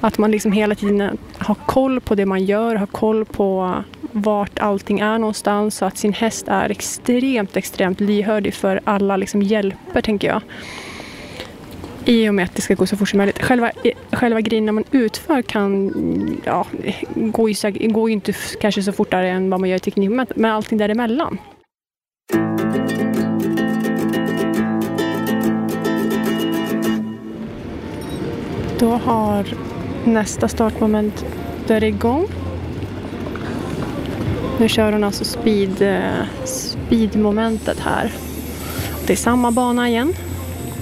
Att 0.00 0.18
man 0.18 0.30
liksom 0.30 0.52
hela 0.52 0.74
tiden 0.74 1.18
har 1.38 1.54
koll 1.54 2.00
på 2.00 2.14
det 2.14 2.26
man 2.26 2.44
gör, 2.44 2.74
har 2.74 2.86
koll 2.86 3.24
på 3.24 3.74
vart 4.12 4.58
allting 4.58 5.00
är 5.00 5.18
någonstans 5.18 5.76
så 5.76 5.84
att 5.84 5.98
sin 5.98 6.12
häst 6.12 6.48
är 6.48 6.70
extremt, 6.70 7.56
extremt 7.56 8.00
lyhörd 8.00 8.54
för 8.54 8.80
alla 8.84 9.16
liksom 9.16 9.42
hjälper, 9.42 10.00
tänker 10.00 10.28
jag. 10.28 10.42
I 12.06 12.28
och 12.28 12.34
med 12.34 12.44
att 12.44 12.54
det 12.54 12.62
ska 12.62 12.74
gå 12.74 12.86
så 12.86 12.96
fort 12.96 13.08
som 13.08 13.18
möjligt. 13.18 13.42
Själva, 13.42 13.70
själva 14.12 14.40
grejen 14.40 14.66
när 14.66 14.72
man 14.72 14.84
utför 14.90 15.42
kan, 15.42 15.92
ja, 16.44 16.66
går 17.14 17.50
ju, 17.50 17.88
gå 17.88 18.08
ju 18.08 18.12
inte 18.12 18.32
kanske 18.60 18.82
så 18.82 18.92
fortare 18.92 19.30
än 19.30 19.50
vad 19.50 19.60
man 19.60 19.68
gör 19.68 19.76
i 19.76 19.80
teknikmötet, 19.80 20.36
men 20.36 20.50
allting 20.50 20.78
däremellan. 20.78 21.38
Då 28.78 28.90
har 28.90 29.46
nästa 30.04 30.48
startmoment 30.48 31.24
där 31.66 31.84
igång. 31.84 32.26
Nu 34.60 34.68
kör 34.68 34.92
hon 34.92 35.04
alltså 35.04 35.24
speed, 35.24 35.82
eh, 35.82 36.26
speedmomentet 36.44 37.80
här. 37.80 38.12
Det 39.06 39.12
är 39.12 39.16
samma 39.16 39.50
bana 39.50 39.88
igen. 39.88 40.14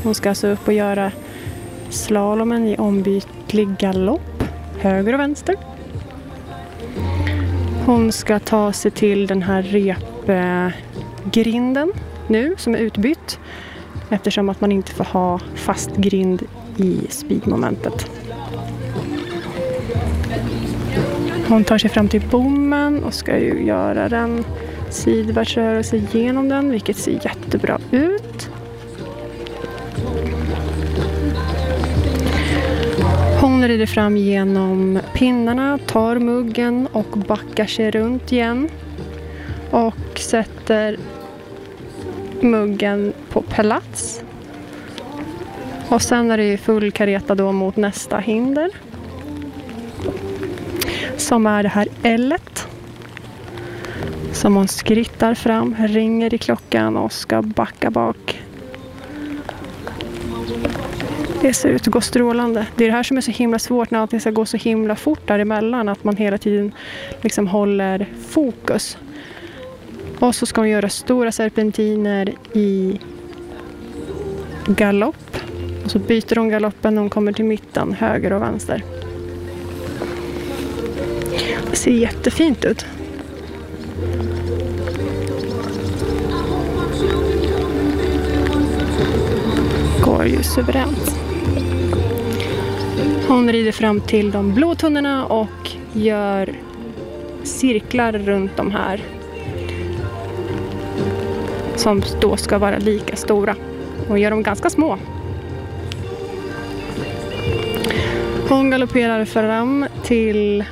Hon 0.02 0.14
ska 0.14 0.28
alltså 0.28 0.48
upp 0.48 0.68
och 0.68 0.72
göra 0.72 1.12
slalomen 1.90 2.66
i 2.66 2.76
ombytlig 2.76 3.68
galopp, 3.78 4.44
höger 4.78 5.12
och 5.12 5.20
vänster. 5.20 5.56
Hon 7.86 8.12
ska 8.12 8.38
ta 8.38 8.72
sig 8.72 8.90
till 8.90 9.26
den 9.26 9.42
här 9.42 9.62
repgrinden 11.22 11.92
nu 12.26 12.54
som 12.58 12.74
är 12.74 12.78
utbytt 12.78 13.38
eftersom 14.10 14.48
att 14.48 14.60
man 14.60 14.72
inte 14.72 14.92
får 14.92 15.04
ha 15.04 15.40
fast 15.54 15.96
grind 15.96 16.42
i 16.76 17.00
speedmomentet. 17.08 18.10
Hon 21.48 21.64
tar 21.64 21.78
sig 21.78 21.90
fram 21.90 22.08
till 22.08 22.22
bommen 22.30 23.04
och 23.04 23.14
ska 23.14 23.38
ju 23.38 23.64
göra 23.66 24.08
den 24.08 24.44
sidvärtsrörelse 24.90 26.02
genom 26.12 26.48
den, 26.48 26.70
vilket 26.70 26.96
ser 26.96 27.12
jättebra 27.12 27.78
ut. 27.90 28.21
Hon 33.62 33.68
rider 33.68 33.86
fram 33.86 34.16
genom 34.16 35.00
pinnarna, 35.14 35.78
tar 35.86 36.18
muggen 36.18 36.88
och 36.92 37.18
backar 37.18 37.66
sig 37.66 37.90
runt 37.90 38.32
igen. 38.32 38.68
Och 39.70 40.18
sätter 40.18 40.96
muggen 42.40 43.12
på 43.30 43.42
plats. 43.42 44.22
Och 45.88 46.02
sen 46.02 46.30
är 46.30 46.38
det 46.38 46.58
full 46.58 46.92
kareta 46.92 47.34
då 47.34 47.52
mot 47.52 47.76
nästa 47.76 48.18
hinder 48.18 48.70
som 51.16 51.46
är 51.46 51.62
det 51.62 51.68
här 51.68 51.88
L. 52.02 52.34
Som 54.32 54.54
hon 54.54 54.68
skrittar 54.68 55.34
fram, 55.34 55.76
ringer 55.78 56.34
i 56.34 56.38
klockan 56.38 56.96
och 56.96 57.12
ska 57.12 57.42
backa 57.42 57.90
bak. 57.90 58.41
Det 61.42 61.54
ser 61.54 61.68
ut 61.68 61.82
att 61.82 61.92
gå 61.92 62.00
strålande. 62.00 62.66
Det 62.76 62.84
är 62.84 62.88
det 62.88 62.94
här 62.94 63.02
som 63.02 63.16
är 63.16 63.20
så 63.20 63.30
himla 63.30 63.58
svårt 63.58 63.90
när 63.90 63.98
allting 63.98 64.20
ska 64.20 64.30
gå 64.30 64.46
så 64.46 64.56
himla 64.56 64.96
fort 64.96 65.26
däremellan. 65.26 65.88
Att 65.88 66.04
man 66.04 66.16
hela 66.16 66.38
tiden 66.38 66.72
liksom 67.20 67.46
håller 67.46 68.06
fokus. 68.28 68.98
Och 70.18 70.34
så 70.34 70.46
ska 70.46 70.60
hon 70.60 70.68
göra 70.68 70.88
stora 70.88 71.32
serpentiner 71.32 72.32
i 72.52 73.00
galopp. 74.66 75.36
Och 75.84 75.90
så 75.90 75.98
byter 75.98 76.36
hon 76.36 76.48
galoppen 76.48 76.94
när 76.94 77.00
hon 77.00 77.10
kommer 77.10 77.32
till 77.32 77.44
mitten, 77.44 77.92
höger 77.92 78.32
och 78.32 78.42
vänster. 78.42 78.84
Det 81.70 81.76
ser 81.76 81.90
jättefint 81.90 82.64
ut. 82.64 82.86
Går 90.04 90.26
ju 90.26 90.42
suveränt. 90.42 91.21
Hon 93.32 93.52
rider 93.52 93.72
fram 93.72 94.00
till 94.00 94.30
de 94.30 94.54
blå 94.54 94.74
tunnorna 94.74 95.26
och 95.26 95.70
gör 95.92 96.54
cirklar 97.42 98.12
runt 98.12 98.56
de 98.56 98.70
här 98.70 99.00
som 101.76 102.02
då 102.20 102.36
ska 102.36 102.58
vara 102.58 102.78
lika 102.78 103.16
stora 103.16 103.56
och 104.08 104.18
gör 104.18 104.30
dem 104.30 104.42
ganska 104.42 104.70
små. 104.70 104.98
Hon 108.48 108.70
galopperar 108.70 109.24
fram 109.24 109.86
till 110.04 110.64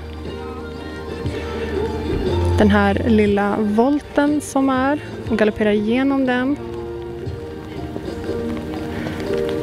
den 2.59 2.70
här 2.70 3.03
lilla 3.09 3.57
volten 3.59 4.40
som 4.40 4.68
är 4.68 5.01
och 5.31 5.38
galopperar 5.38 5.73
igenom 5.73 6.27
den. 6.27 6.57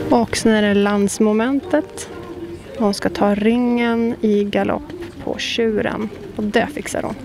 Och 0.10 0.38
sen 0.38 0.52
är 0.52 0.62
det 0.62 0.74
landsmomentet. 0.74 2.10
Hon 2.80 2.94
ska 2.94 3.10
ta 3.10 3.36
ringen 3.36 4.16
i 4.22 4.44
galopp 4.44 4.84
på 5.24 5.38
tjuren 5.38 6.10
och 6.36 6.44
det 6.44 6.68
fixar 6.74 7.04
hon. 7.04 7.16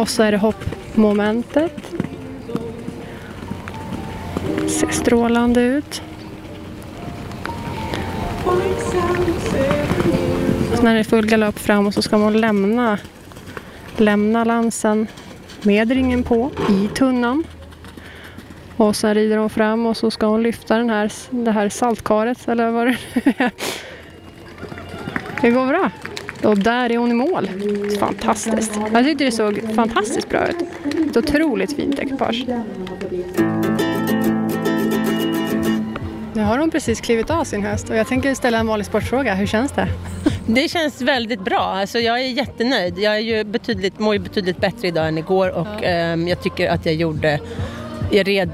Och 0.00 0.08
så 0.08 0.22
är 0.22 0.32
det 0.32 0.38
hoppmomentet. 0.38 1.94
Ser 4.66 4.90
strålande 4.90 5.60
ut. 5.60 6.02
Så 10.74 10.82
när 10.82 10.94
det 10.94 11.00
är 11.00 11.04
full 11.04 11.26
galopp 11.26 11.58
fram 11.58 11.86
och 11.86 11.94
så 11.94 12.02
ska 12.02 12.18
man 12.18 12.40
lämna, 12.40 12.98
lämna 13.96 14.44
lansen 14.44 15.06
med 15.62 15.90
ringen 15.90 16.22
på 16.22 16.50
i 16.68 16.88
tunnan. 16.94 17.44
Och 18.80 18.96
sen 18.96 19.14
rider 19.14 19.36
hon 19.36 19.50
fram 19.50 19.86
och 19.86 19.96
så 19.96 20.10
ska 20.10 20.26
hon 20.26 20.42
lyfta 20.42 20.78
den 20.78 20.90
här, 20.90 21.12
det 21.30 21.50
här 21.50 21.68
saltkaret 21.68 22.48
eller 22.48 22.70
vad 22.70 22.86
det 22.86 22.96
är. 23.24 23.50
Det 25.40 25.50
går 25.50 25.66
bra. 25.66 25.90
Och 26.42 26.58
där 26.58 26.92
är 26.92 26.96
hon 26.96 27.10
i 27.10 27.14
mål. 27.14 27.50
Fantastiskt. 27.98 28.78
Jag 28.92 29.04
tyckte 29.04 29.24
det 29.24 29.32
såg 29.32 29.74
fantastiskt 29.74 30.28
bra 30.28 30.48
ut. 30.48 30.56
Ett 31.10 31.16
otroligt 31.16 31.76
fint 31.76 31.98
ekipage. 31.98 32.44
Nu 36.32 36.42
har 36.42 36.58
hon 36.58 36.70
precis 36.70 37.00
klivit 37.00 37.30
av 37.30 37.44
sin 37.44 37.62
häst 37.62 37.90
och 37.90 37.96
jag 37.96 38.06
tänker 38.06 38.34
ställa 38.34 38.58
en 38.58 38.66
vanlig 38.66 38.86
sportfråga. 38.86 39.34
Hur 39.34 39.46
känns 39.46 39.72
det? 39.72 39.88
Det 40.46 40.68
känns 40.68 41.02
väldigt 41.02 41.40
bra. 41.40 41.60
Alltså 41.60 41.98
jag 41.98 42.20
är 42.20 42.28
jättenöjd. 42.28 42.98
Jag 42.98 43.14
är 43.16 43.20
ju 43.20 43.44
betydligt, 43.44 43.98
mår 43.98 44.14
ju 44.14 44.18
betydligt 44.18 44.58
bättre 44.58 44.88
idag 44.88 45.08
än 45.08 45.18
igår 45.18 45.50
och 45.50 45.66
ja. 45.82 45.88
eh, 45.88 46.28
jag 46.28 46.42
tycker 46.42 46.70
att 46.70 46.86
jag 46.86 46.94
gjorde... 46.94 47.40
Jag 48.12 48.28
red, 48.28 48.50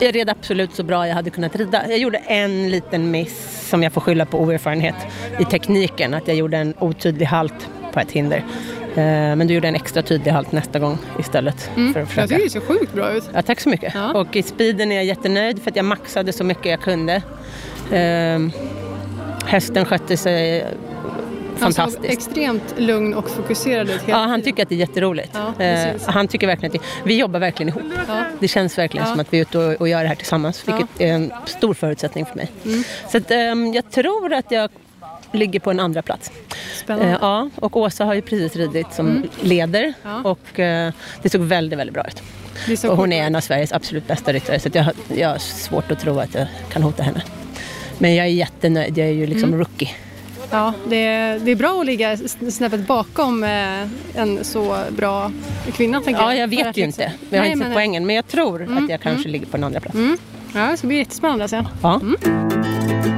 jag 0.00 0.14
red 0.14 0.30
absolut 0.30 0.74
så 0.74 0.82
bra 0.82 1.08
jag 1.08 1.14
hade 1.14 1.30
kunnat 1.30 1.56
rida. 1.56 1.82
Jag 1.88 1.98
gjorde 1.98 2.18
en 2.18 2.70
liten 2.70 3.10
miss 3.10 3.68
som 3.68 3.82
jag 3.82 3.92
får 3.92 4.00
skylla 4.00 4.26
på 4.26 4.38
oerfarenhet 4.38 4.94
i 5.40 5.44
tekniken. 5.44 6.14
Att 6.14 6.28
jag 6.28 6.36
gjorde 6.36 6.56
en 6.56 6.74
otydlig 6.78 7.26
halt 7.26 7.68
på 7.92 8.00
ett 8.00 8.10
hinder. 8.10 8.44
Eh, 8.96 9.02
men 9.36 9.46
du 9.46 9.54
gjorde 9.54 9.68
en 9.68 9.74
extra 9.74 10.02
tydlig 10.02 10.32
halt 10.32 10.52
nästa 10.52 10.78
gång 10.78 10.98
istället. 11.18 11.70
Mm. 11.76 11.92
För 11.92 12.00
att 12.00 12.08
försöka. 12.08 12.22
Jag 12.22 12.28
tycker 12.28 12.60
det 12.60 12.66
ser 12.66 12.74
sjukt 12.78 12.92
bra 12.92 13.12
ut. 13.12 13.30
Ja, 13.34 13.42
tack 13.42 13.60
så 13.60 13.68
mycket. 13.68 13.94
Ja. 13.94 14.20
Och 14.20 14.36
i 14.36 14.42
speeden 14.42 14.92
är 14.92 14.96
jag 14.96 15.04
jättenöjd 15.04 15.62
för 15.62 15.70
att 15.70 15.76
jag 15.76 15.84
maxade 15.84 16.32
så 16.32 16.44
mycket 16.44 16.66
jag 16.66 16.80
kunde. 16.80 17.22
Uh, 17.92 18.48
hästen 19.46 19.84
skötte 19.84 20.16
sig 20.16 20.66
fantastiskt. 21.58 21.96
Han 21.96 22.12
extremt 22.12 22.74
lugn 22.78 23.14
och 23.14 23.30
fokuserad 23.30 23.90
ut 23.90 24.00
Ja, 24.06 24.16
han 24.16 24.42
tycker 24.42 24.62
att 24.62 24.68
det 24.68 24.74
är 24.74 24.78
jätteroligt. 24.78 25.38
Ja, 25.58 25.94
uh, 25.94 26.00
han 26.06 26.28
tycker 26.28 26.46
verkligen 26.46 26.76
att 26.76 26.82
vi, 27.04 27.18
jobbar 27.18 27.40
verkligen 27.40 27.68
ihop. 27.68 27.82
Ja. 28.08 28.24
Det 28.40 28.48
känns 28.48 28.78
verkligen 28.78 29.06
ja. 29.06 29.12
som 29.12 29.20
att 29.20 29.32
vi 29.32 29.38
är 29.38 29.42
ute 29.42 29.58
och, 29.58 29.80
och 29.80 29.88
gör 29.88 30.02
det 30.02 30.08
här 30.08 30.14
tillsammans, 30.14 30.68
vilket 30.68 31.00
är 31.00 31.12
en 31.12 31.32
stor 31.44 31.74
förutsättning 31.74 32.26
för 32.26 32.36
mig. 32.36 32.50
Mm. 32.64 32.84
Så 33.08 33.18
att, 33.18 33.30
um, 33.30 33.74
jag 33.74 33.90
tror 33.90 34.32
att 34.32 34.50
jag 34.50 34.70
ligger 35.32 35.60
på 35.60 35.70
en 35.70 35.80
andra 35.80 36.02
plats. 36.02 36.30
Spännande. 36.74 37.12
Eh, 37.12 37.18
ja, 37.20 37.50
och 37.56 37.76
Åsa 37.76 38.04
har 38.04 38.14
ju 38.14 38.22
precis 38.22 38.56
ridit 38.56 38.92
som 38.92 39.08
mm. 39.08 39.28
leder 39.40 39.94
och 40.24 40.60
eh, 40.60 40.92
det 41.22 41.28
såg 41.28 41.40
väldigt, 41.40 41.78
väldigt 41.78 41.94
bra 41.94 42.04
ut. 42.06 42.22
Och 42.84 42.96
hon 42.96 43.12
är 43.12 43.22
en 43.22 43.36
av 43.36 43.40
Sveriges 43.40 43.72
absolut 43.72 44.06
bästa 44.06 44.32
ryttare 44.32 44.60
så 44.60 44.68
jag, 44.72 44.86
jag 45.16 45.28
har 45.28 45.38
svårt 45.38 45.90
att 45.90 46.00
tro 46.00 46.18
att 46.18 46.34
jag 46.34 46.46
kan 46.72 46.82
hota 46.82 47.02
henne. 47.02 47.22
Men 47.98 48.14
jag 48.14 48.26
är 48.26 48.30
jättenöjd, 48.30 48.98
jag 48.98 49.06
är 49.06 49.12
ju 49.12 49.26
liksom 49.26 49.48
mm. 49.48 49.58
rookie. 49.58 49.90
Ja, 50.50 50.72
det 50.86 51.04
är, 51.04 51.38
det 51.38 51.50
är 51.50 51.56
bra 51.56 51.80
att 51.80 51.86
ligga 51.86 52.16
snäppet 52.50 52.86
bakom 52.86 53.44
eh, 53.44 53.50
en 54.14 54.44
så 54.44 54.78
bra 54.90 55.32
kvinna. 55.72 56.00
Tänker 56.00 56.22
ja, 56.22 56.34
jag 56.34 56.48
vet 56.48 56.76
ju 56.76 56.84
inte. 56.84 57.12
Jag 57.30 57.38
har 57.38 57.44
Nej, 57.44 57.52
inte 57.52 57.64
sett 57.64 57.74
poängen. 57.74 58.06
Men 58.06 58.16
jag 58.16 58.28
tror 58.28 58.62
mm, 58.62 58.84
att 58.84 58.90
jag 58.90 59.00
kanske 59.00 59.28
mm. 59.28 59.32
ligger 59.32 59.46
på 59.46 59.56
en 59.56 59.64
andra 59.64 59.80
plats. 59.80 59.94
Mm. 59.94 60.18
Ja, 60.54 60.70
det 60.70 60.76
ska 60.76 60.86
bli 60.86 60.96
jättespännande 60.96 61.44
att 61.44 61.50
se. 61.50 61.64
Ja. 61.82 62.00
Mm. 62.00 63.15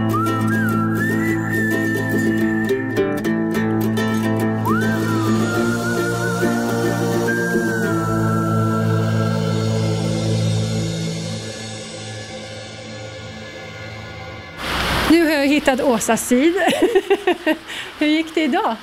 Hittat 15.59 15.81
Åsa 15.81 16.16
Sid. 16.16 16.55
Hur 17.99 18.07
gick 18.07 18.35
det 18.35 18.42
idag? 18.42 18.77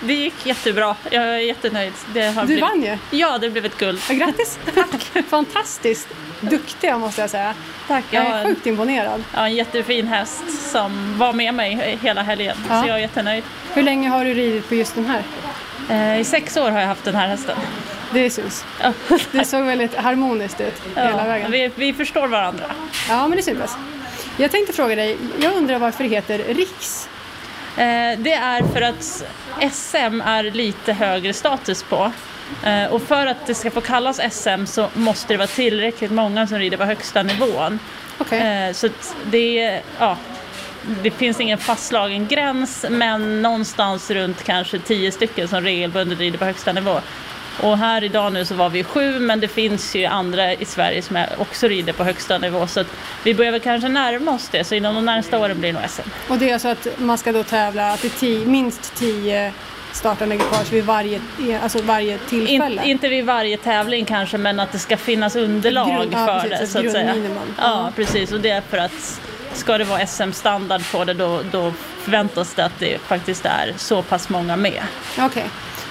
Det 0.00 0.14
gick 0.14 0.46
jättebra. 0.46 0.96
Jag 1.10 1.24
är 1.24 1.38
jättenöjd. 1.38 1.92
Det 2.14 2.26
har 2.26 2.42
du 2.42 2.46
blivit... 2.46 2.62
vann 2.62 2.82
ju. 2.82 2.98
Ja, 3.10 3.38
det 3.38 3.50
blev 3.50 3.64
ett 3.64 3.78
guld. 3.78 4.00
Grattis! 4.08 4.58
Tack! 4.74 5.26
Fantastiskt 5.28 6.08
duktiga 6.40 6.98
måste 6.98 7.20
jag 7.20 7.30
säga. 7.30 7.54
Tack, 7.88 8.04
jag 8.10 8.26
är 8.26 8.44
sjukt 8.44 8.66
imponerad. 8.66 9.24
Ja, 9.34 9.46
en 9.46 9.54
jättefin 9.54 10.06
häst 10.06 10.70
som 10.70 11.18
var 11.18 11.32
med 11.32 11.54
mig 11.54 11.98
hela 12.02 12.22
helgen. 12.22 12.56
Ja. 12.68 12.82
Så 12.82 12.88
jag 12.88 12.96
är 12.96 13.00
jättenöjd. 13.00 13.44
Hur 13.74 13.82
länge 13.82 14.08
har 14.08 14.24
du 14.24 14.34
ridit 14.34 14.68
på 14.68 14.74
just 14.74 14.94
den 14.94 15.04
här? 15.06 15.22
Eh, 15.90 16.20
I 16.20 16.24
sex 16.24 16.56
år 16.56 16.70
har 16.70 16.80
jag 16.80 16.86
haft 16.86 17.04
den 17.04 17.14
här 17.14 17.28
hästen. 17.28 17.56
Det 18.12 18.30
syns. 18.30 18.64
Ja. 18.82 18.92
Det 19.32 19.44
såg 19.44 19.62
väldigt 19.62 19.94
harmoniskt 19.94 20.60
ut 20.60 20.82
ja, 20.94 21.02
hela 21.02 21.24
vägen. 21.24 21.50
Vi, 21.50 21.70
vi 21.74 21.92
förstår 21.92 22.28
varandra. 22.28 22.64
Ja, 23.08 23.28
men 23.28 23.36
det 23.36 23.42
syns. 23.42 23.76
Jag 24.36 24.50
tänkte 24.50 24.72
fråga 24.72 24.96
dig, 24.96 25.16
jag 25.40 25.56
undrar 25.56 25.78
varför 25.78 26.04
det 26.04 26.10
heter 26.10 26.38
Riks? 26.38 27.08
Eh, 27.76 28.18
det 28.18 28.32
är 28.32 28.62
för 28.72 28.82
att 28.82 29.24
SM 29.72 30.20
är 30.20 30.50
lite 30.50 30.92
högre 30.92 31.32
status 31.32 31.82
på. 31.82 32.12
Eh, 32.64 32.92
och 32.92 33.02
för 33.02 33.26
att 33.26 33.46
det 33.46 33.54
ska 33.54 33.70
få 33.70 33.80
kallas 33.80 34.20
SM 34.30 34.66
så 34.66 34.88
måste 34.94 35.34
det 35.34 35.36
vara 35.36 35.48
tillräckligt 35.48 36.10
många 36.10 36.46
som 36.46 36.58
rider 36.58 36.76
på 36.76 36.84
högsta 36.84 37.22
nivån. 37.22 37.78
Okay. 38.18 38.38
Eh, 38.38 38.72
så 38.72 38.88
det, 39.30 39.80
ja, 39.98 40.16
det 41.02 41.10
finns 41.10 41.40
ingen 41.40 41.58
fastslagen 41.58 42.26
gräns 42.26 42.86
men 42.90 43.42
någonstans 43.42 44.10
runt 44.10 44.44
kanske 44.44 44.78
tio 44.78 45.12
stycken 45.12 45.48
som 45.48 45.60
regelbundet 45.60 46.18
rider 46.18 46.38
på 46.38 46.44
högsta 46.44 46.72
nivå. 46.72 47.00
Och 47.60 47.78
här 47.78 48.04
idag 48.04 48.32
nu 48.32 48.44
så 48.44 48.54
var 48.54 48.70
vi 48.70 48.84
sju 48.84 49.18
men 49.18 49.40
det 49.40 49.48
finns 49.48 49.94
ju 49.94 50.04
andra 50.04 50.52
i 50.52 50.64
Sverige 50.64 51.02
som 51.02 51.24
också 51.38 51.68
rider 51.68 51.92
på 51.92 52.04
högsta 52.04 52.38
nivå 52.38 52.66
så 52.66 52.84
vi 53.24 53.34
börjar 53.34 53.52
väl 53.52 53.60
kanske 53.60 53.88
närma 53.88 54.30
oss 54.30 54.48
det 54.48 54.64
så 54.64 54.74
inom 54.74 54.94
de 54.94 55.04
närmsta 55.04 55.38
åren 55.38 55.60
blir 55.60 55.72
det 55.72 55.80
nog 55.80 55.90
SM. 55.90 56.08
Och 56.28 56.38
det 56.38 56.50
är 56.50 56.52
alltså 56.52 56.68
att 56.68 56.86
man 56.98 57.18
ska 57.18 57.32
då 57.32 57.42
tävla, 57.42 57.92
att 57.92 58.02
det 58.02 58.08
är 58.08 58.18
tio, 58.20 58.46
minst 58.46 58.94
tio 58.94 59.52
startande 59.92 60.34
ekipage 60.34 60.72
vid 60.72 60.84
varje, 60.84 61.20
alltså 61.62 61.82
varje 61.82 62.18
tillfälle? 62.18 62.82
In, 62.82 62.90
inte 62.90 63.08
vid 63.08 63.24
varje 63.24 63.56
tävling 63.56 64.04
kanske 64.04 64.38
men 64.38 64.60
att 64.60 64.72
det 64.72 64.78
ska 64.78 64.96
finnas 64.96 65.36
underlag 65.36 65.88
Grund, 65.88 66.12
ja, 66.12 66.26
för 66.26 66.48
precis, 66.48 66.72
det. 66.72 66.80
Så 66.80 66.86
att 66.86 66.92
säga. 66.92 67.14
Ja. 67.16 67.32
ja 67.56 67.92
precis 67.96 68.32
och 68.32 68.40
det 68.40 68.50
är 68.50 68.60
för 68.60 68.78
att 68.78 69.20
ska 69.52 69.78
det 69.78 69.84
vara 69.84 70.06
SM-standard 70.06 70.82
på 70.92 71.04
det 71.04 71.14
då, 71.14 71.40
då 71.50 71.72
förväntas 72.02 72.54
det 72.54 72.64
att 72.64 72.78
det 72.78 72.98
faktiskt 72.98 73.46
är 73.46 73.74
så 73.76 74.02
pass 74.02 74.28
många 74.28 74.56
med. 74.56 74.82
Okej. 75.12 75.26
Okay. 75.26 75.42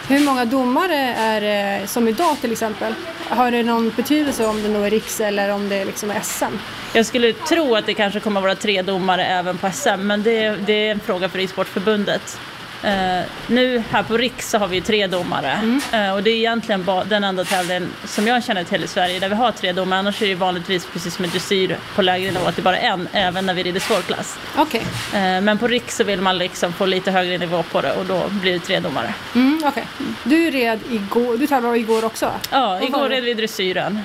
Hur 0.07 0.25
många 0.25 0.45
domare 0.45 0.95
är 1.17 1.41
det 1.41 1.87
som 1.87 2.07
idag 2.07 2.37
till 2.41 2.51
exempel? 2.51 2.93
Har 3.29 3.51
det 3.51 3.63
någon 3.63 3.89
betydelse 3.95 4.45
om 4.45 4.63
det 4.63 4.69
nu 4.69 4.85
är 4.85 4.89
riks 4.89 5.19
eller 5.19 5.49
om 5.49 5.69
det 5.69 5.85
liksom 5.85 6.11
är 6.11 6.19
SM? 6.19 6.57
Jag 6.93 7.05
skulle 7.05 7.33
tro 7.33 7.75
att 7.75 7.85
det 7.85 7.93
kanske 7.93 8.19
kommer 8.19 8.39
att 8.39 8.43
vara 8.43 8.55
tre 8.55 8.81
domare 8.81 9.25
även 9.25 9.57
på 9.57 9.69
SM 9.71 9.89
men 9.99 10.23
det, 10.23 10.49
det 10.49 10.73
är 10.87 10.91
en 10.91 10.99
fråga 10.99 11.29
för 11.29 11.37
Ridsportförbundet. 11.37 12.39
Uh, 12.85 13.21
nu 13.47 13.83
här 13.89 14.03
på 14.03 14.17
Riks 14.17 14.49
så 14.49 14.57
har 14.57 14.67
vi 14.67 14.81
tre 14.81 15.07
domare 15.07 15.51
mm. 15.51 15.81
uh, 15.93 16.13
och 16.13 16.23
det 16.23 16.29
är 16.29 16.35
egentligen 16.35 16.85
den 17.09 17.23
enda 17.23 17.43
tävlingen 17.43 17.91
som 18.05 18.27
jag 18.27 18.43
känner 18.43 18.63
till 18.63 18.83
i 18.83 18.87
Sverige 18.87 19.19
där 19.19 19.29
vi 19.29 19.35
har 19.35 19.51
tre 19.51 19.71
domare. 19.71 19.99
Annars 19.99 20.21
är 20.21 20.27
det 20.27 20.35
vanligtvis 20.35 20.85
precis 20.85 21.15
som 21.15 21.25
en 21.25 21.31
dressyr 21.31 21.77
på 21.95 22.01
lägre 22.01 22.31
nivå 22.31 22.45
att 22.45 22.55
det 22.55 22.61
är 22.61 22.63
bara 22.63 22.77
en, 22.77 23.07
även 23.11 23.45
när 23.45 23.53
vi 23.53 23.63
rider 23.63 23.79
svårklass. 23.79 24.39
Okay. 24.57 24.81
Uh, 24.81 25.41
men 25.41 25.57
på 25.57 25.67
Riks 25.67 25.97
så 25.97 26.03
vill 26.03 26.21
man 26.21 26.37
liksom 26.37 26.73
få 26.73 26.85
lite 26.85 27.11
högre 27.11 27.37
nivå 27.37 27.63
på 27.63 27.81
det 27.81 27.91
och 27.91 28.05
då 28.05 28.29
blir 28.41 28.53
det 28.53 28.59
tre 28.59 28.79
domare. 28.79 29.13
Mm, 29.35 29.63
okay. 29.65 29.83
Du 30.23 30.51
red 30.51 30.79
igår, 30.91 31.37
du 31.37 31.47
tävlade 31.47 31.77
igår 31.77 32.05
också? 32.05 32.31
Ja, 32.51 32.81
igår 32.81 33.09
red 33.09 33.23
vi 33.23 33.33
dressyren. 33.33 33.99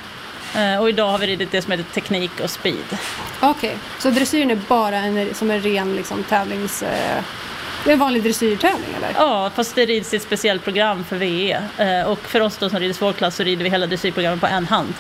Och 0.80 0.88
idag 0.88 1.10
har 1.10 1.18
vi 1.18 1.26
ridit 1.26 1.50
det 1.50 1.62
som 1.62 1.70
heter 1.70 1.84
teknik 1.84 2.30
och 2.42 2.50
speed. 2.50 2.98
Okej, 3.40 3.50
okay. 3.50 3.78
så 3.98 4.10
dressyren 4.10 4.50
är 4.50 4.58
bara 4.68 4.96
en, 4.96 5.34
som 5.34 5.50
en 5.50 5.60
ren 5.60 5.96
liksom, 5.96 6.24
tävlings... 6.24 6.84
Det 7.86 7.90
är 7.90 7.92
en 7.92 7.98
vanlig 8.00 8.22
dressyrtävling 8.22 8.88
eller? 8.96 9.08
Ja, 9.14 9.50
fast 9.54 9.74
det 9.74 9.86
rids 9.86 10.12
i 10.14 10.16
ett 10.16 10.22
speciellt 10.22 10.64
program 10.64 11.04
för 11.04 11.16
VE. 11.16 11.62
Eh, 11.78 12.02
och 12.10 12.18
för 12.18 12.40
oss 12.40 12.56
då 12.58 12.68
som 12.70 12.78
rider 12.80 12.94
svårklass 12.94 13.36
så 13.36 13.42
rider 13.42 13.64
vi 13.64 13.70
hela 13.70 13.86
dressyrprogrammet 13.86 14.40
på 14.40 14.46
en 14.46 14.66
hand. 14.66 14.94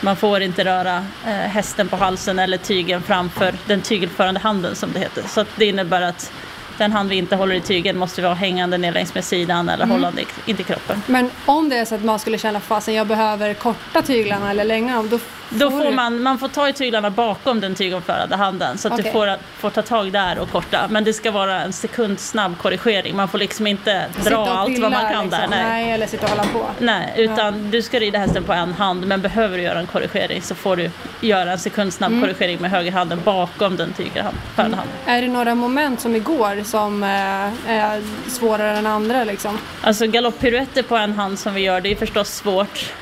Man 0.00 0.16
får 0.16 0.40
inte 0.42 0.64
röra 0.64 0.96
eh, 1.26 1.30
hästen 1.32 1.88
på 1.88 1.96
halsen 1.96 2.38
eller 2.38 2.56
tygen 2.58 3.02
framför 3.02 3.54
den 3.66 3.80
tygelförande 3.82 4.40
handen 4.40 4.74
som 4.76 4.92
det 4.92 4.98
heter. 4.98 5.22
Så 5.28 5.44
det 5.56 5.66
innebär 5.66 6.02
att 6.02 6.32
Den 6.78 6.92
hand 6.92 7.08
vi 7.10 7.16
inte 7.16 7.36
håller 7.36 7.54
i 7.54 7.60
tygen 7.60 7.98
måste 7.98 8.20
vi 8.20 8.26
ha 8.26 8.34
hängande 8.34 8.78
ner 8.78 8.92
längs 8.92 9.14
med 9.14 9.24
sidan 9.24 9.68
eller 9.68 9.86
hållande 9.86 10.22
i- 10.22 10.26
in 10.50 10.56
till 10.56 10.64
kroppen. 10.64 11.02
Men 11.06 11.30
om 11.46 11.68
det 11.68 11.76
är 11.76 11.84
så 11.84 11.94
att 11.94 12.04
man 12.04 12.18
skulle 12.18 12.38
känna 12.38 12.60
fasen 12.60 12.94
jag 12.94 13.06
behöver 13.06 13.54
korta 13.54 14.02
tyglarna 14.02 14.50
eller 14.50 14.64
länga 14.64 14.96
dem, 14.96 15.08
då, 15.08 15.18
Då 15.50 15.70
får 15.70 15.90
man, 15.92 16.22
man 16.22 16.38
får 16.38 16.48
ta 16.48 16.68
i 16.68 16.72
tyglarna 16.72 17.10
bakom 17.10 17.60
den 17.60 17.74
tygomförande 17.74 18.36
handen 18.36 18.78
så 18.78 18.88
att 18.88 18.94
Okej. 18.94 19.04
du 19.04 19.10
får, 19.10 19.36
får 19.58 19.70
ta 19.70 19.82
tag 19.82 20.12
där 20.12 20.38
och 20.38 20.50
korta. 20.50 20.86
Men 20.90 21.04
det 21.04 21.12
ska 21.12 21.30
vara 21.30 21.60
en 21.60 21.72
sekund 21.72 22.20
snabb 22.20 22.58
korrigering. 22.58 23.16
Man 23.16 23.28
får 23.28 23.38
liksom 23.38 23.66
inte 23.66 24.06
dra 24.24 24.46
allt 24.48 24.78
vad 24.78 24.90
man 24.92 25.12
kan 25.12 25.24
liksom. 25.24 25.30
där. 25.30 25.46
Nej. 25.50 25.64
Nej, 25.64 25.90
eller 25.92 26.06
sitta 26.06 26.24
och 26.24 26.30
hålla 26.30 26.44
på. 26.44 26.66
Nej, 26.78 27.14
utan 27.16 27.70
du 27.70 27.82
ska 27.82 28.00
rida 28.00 28.18
hästen 28.18 28.44
på 28.44 28.52
en 28.52 28.72
hand 28.72 29.06
men 29.06 29.20
behöver 29.20 29.56
du 29.58 29.62
göra 29.64 29.78
en 29.78 29.86
korrigering 29.86 30.42
så 30.42 30.54
får 30.54 30.76
du 30.76 30.90
göra 31.20 31.52
en 31.52 31.58
sekundsnabb 31.58 32.12
Mm. 32.12 32.22
korrigering 32.22 32.58
med 32.60 32.70
högerhanden 32.70 33.20
bakom 33.24 33.76
den 33.76 33.92
tygförande 33.92 34.32
handen. 34.56 34.82
Är 35.06 35.22
det 35.22 35.28
några 35.28 35.54
moment 35.54 36.00
som 36.00 36.16
igår 36.16 36.64
som 36.64 37.02
eh, 37.02 37.70
är 37.72 38.02
svårare 38.30 38.78
än 38.78 38.86
andra 38.86 39.24
liksom? 39.24 39.58
Alltså 39.82 40.06
galopppiruetter 40.06 40.82
på 40.82 40.96
en 40.96 41.12
hand 41.12 41.38
som 41.38 41.54
vi 41.54 41.60
gör, 41.60 41.80
det 41.80 41.90
är 41.92 41.96
förstås 41.96 42.28
svårt. 42.36 42.92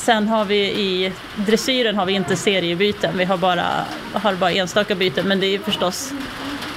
Sen 0.00 0.28
har 0.28 0.44
vi 0.44 0.56
i 0.56 1.12
dressyren 1.36 1.96
har 1.96 2.06
vi 2.06 2.12
inte 2.12 2.36
seriebyten, 2.36 3.18
vi 3.18 3.24
har 3.24 3.36
bara, 3.36 3.84
har 4.12 4.34
bara 4.34 4.50
enstaka 4.50 4.94
byten 4.94 5.28
men 5.28 5.40
det 5.40 5.46
är 5.46 5.58
förstås 5.58 6.12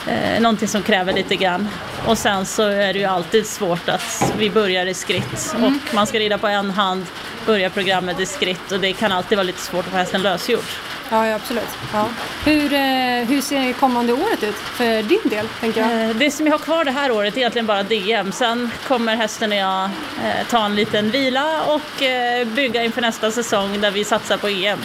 eh, 0.08 0.42
någonting 0.42 0.68
som 0.68 0.84
kräver 0.84 1.14
lite 1.14 1.36
grann. 1.36 1.68
Och 2.08 2.18
sen 2.18 2.46
så 2.46 2.64
är 2.64 2.94
det 2.94 3.00
ju 3.00 3.06
alltid 3.06 3.48
svårt 3.48 3.90
att 3.90 4.34
vi 4.38 4.50
börjar 4.50 4.86
i 4.86 4.94
skritt 4.94 5.56
och 5.56 5.96
man 5.96 6.08
ska 6.08 6.20
rida 6.20 6.38
på 6.38 6.48
en 6.48 6.72
hand, 6.72 7.06
börja 7.46 7.70
programmet 7.70 8.20
i 8.20 8.26
skritt 8.26 8.72
och 8.72 8.80
det 8.80 8.94
kan 8.94 9.12
alltid 9.12 9.38
vara 9.38 9.48
lite 9.48 9.62
svårt 9.62 9.86
att 9.86 9.92
få 9.92 9.98
hästen 9.98 10.22
lösgjord. 10.22 10.64
Ja, 11.10 11.28
ja 11.28 11.36
absolut. 11.36 11.70
Ja. 11.94 12.06
Hur, 12.46 12.74
eh, 12.74 12.80
hur 13.28 13.42
ser 13.42 13.74
kommande 13.74 14.14
året 14.14 14.44
ut 14.44 14.56
för 14.56 15.04
din 15.04 15.20
del, 15.24 15.48
tänker 15.60 15.82
jag? 15.82 16.10
Eh, 16.10 16.16
Det 16.16 16.32
som 16.32 16.46
jag 16.48 16.54
har 16.54 16.60
kvar 16.60 16.86
det 16.86 16.92
här 16.92 17.12
året 17.12 17.34
är 17.34 17.38
egentligen 17.38 17.66
bara 17.66 17.84
DM. 17.84 18.32
Sen 18.32 18.72
kommer 18.88 19.16
hästen 19.16 19.52
och 19.52 19.58
jag 19.58 19.84
eh, 19.84 20.48
ta 20.50 20.66
en 20.66 20.76
liten 20.76 21.12
vila 21.12 21.64
och 21.64 22.02
eh, 22.04 22.48
bygga 22.48 22.84
inför 22.84 23.02
nästa 23.02 23.32
säsong 23.32 23.82
där 23.82 23.92
vi 23.92 24.04
satsar 24.04 24.38
på 24.38 24.48
EM. 24.48 24.80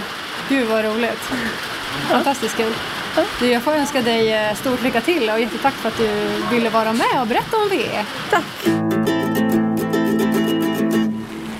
Gud 0.49 0.69
vad 0.69 0.85
roligt. 0.85 1.21
Fantastiskt 2.09 2.57
kul. 2.57 2.73
Du, 3.41 3.47
jag 3.51 3.63
får 3.63 3.73
önska 3.73 4.03
dig 4.03 4.33
eh, 4.33 4.55
stort 4.55 4.83
lycka 4.83 5.01
till 5.01 5.31
och 5.31 5.41
jättetack 5.41 5.75
för 5.75 5.89
att 5.89 5.99
du 5.99 6.09
ville 6.51 6.71
vara 6.71 6.93
med 6.93 7.21
och 7.21 7.27
berätta 7.27 7.57
om 7.57 7.69
VE. 7.69 8.05
Tack! 8.31 8.45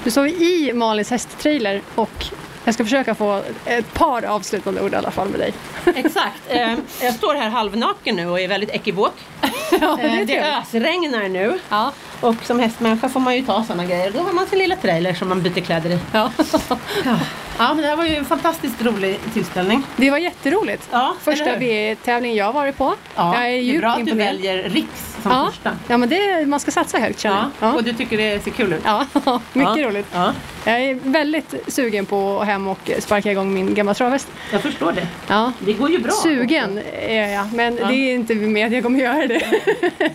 Du 0.05 0.11
såg 0.11 0.29
i 0.29 0.73
Malins 0.75 1.11
hästtrailer 1.11 1.83
och 1.95 2.25
jag 2.69 2.75
ska 2.75 2.85
försöka 2.85 3.15
få 3.15 3.43
ett 3.65 3.95
par 3.95 4.23
avslutande 4.25 4.81
ord 4.83 4.93
i 4.93 4.97
alla 4.97 5.11
fall 5.11 5.29
med 5.29 5.41
dig. 5.41 5.53
Exakt. 5.97 6.41
Eh, 6.49 6.75
jag 7.03 7.15
står 7.15 7.35
här 7.35 7.49
halvnaken 7.49 8.17
nu 8.17 8.27
och 8.29 8.41
är 8.41 8.49
väldigt 8.49 8.71
ekivok. 8.71 9.15
Ja, 9.81 9.97
det 9.97 10.09
trevligt. 10.09 10.37
ösregnar 10.45 11.29
nu 11.29 11.59
Ja. 11.69 11.93
och 12.21 12.35
som 12.45 12.61
hästmänniska 12.61 13.09
får 13.09 13.21
man 13.21 13.37
ju 13.37 13.43
ta 13.47 13.65
sådana 13.65 13.85
grejer. 13.85 14.11
Då 14.11 14.19
har 14.23 14.33
man 14.33 14.47
sin 14.47 14.59
lilla 14.59 14.77
trailer 14.77 15.15
som 15.15 15.29
man 15.29 15.43
byter 15.43 15.61
kläder 15.61 15.91
i. 15.91 15.99
Ja. 16.13 16.31
Ja, 17.05 17.19
men 17.59 17.77
det 17.77 17.87
här 17.87 17.97
var 17.97 18.05
ju 18.05 18.17
en 18.17 18.25
fantastiskt 18.25 18.83
rolig 18.85 19.19
tillställning. 19.33 19.83
Det 19.97 20.11
var 20.11 20.19
jätteroligt. 20.19 20.89
Ja, 20.91 21.17
Första? 21.23 21.57
VE-tävlingen 21.57 22.37
jag 22.37 22.53
varit 22.53 22.77
på. 22.77 22.95
Ja, 23.15 23.35
jag 23.35 23.45
är 23.47 23.51
det 23.51 23.57
är 23.57 23.61
djupt 23.61 23.81
bra 23.81 23.91
att 23.91 23.97
du 23.97 24.01
imponerad. 24.03 24.35
väljer 24.35 24.69
Riks 24.69 25.17
som 25.23 25.33
Ja. 25.33 25.47
första. 25.53 25.71
ja, 25.89 25.97
men 25.97 26.09
det, 26.09 26.47
man 26.47 26.61
ska 26.61 26.71
satsa 26.71 26.99
högt 26.99 27.21
känner 27.21 27.37
Ja. 27.37 27.67
jag. 27.67 27.75
Och 27.75 27.85
du 27.85 27.93
tycker 27.93 28.17
det 28.17 28.45
ser 28.45 28.51
kul 28.51 28.73
ut? 28.73 28.81
Ja, 28.85 29.07
mycket 29.53 29.77
Ja. 29.77 29.89
roligt. 29.89 30.07
Ja, 30.15 30.33
Jag 30.65 30.81
är 30.81 30.95
väldigt 30.95 31.55
sugen 31.67 32.07
på 32.07 32.41
att 32.41 32.47
hem 32.47 32.69
och 32.69 32.91
sparka 32.99 33.33
igång 33.33 33.55
min 33.55 33.75
gamla 33.75 33.95
travhäst. 33.95 34.29
jag 34.53 34.63
förstår 34.63 34.93
det. 34.93 35.07
Ja. 35.29 35.53
Det 35.59 35.73
går 35.73 35.91
ju 35.91 35.99
bra. 35.99 36.13
Sugen 36.13 36.81
är 37.03 37.29
jag, 37.33 37.53
men 37.53 37.77
Ja. 37.77 37.87
det 37.89 37.95
är 37.95 38.15
inte 38.15 38.35
med 38.35 38.67
att 38.67 38.73
jag 38.73 38.83
kommer 38.83 38.99
göra 39.01 39.27
det. 39.27 39.43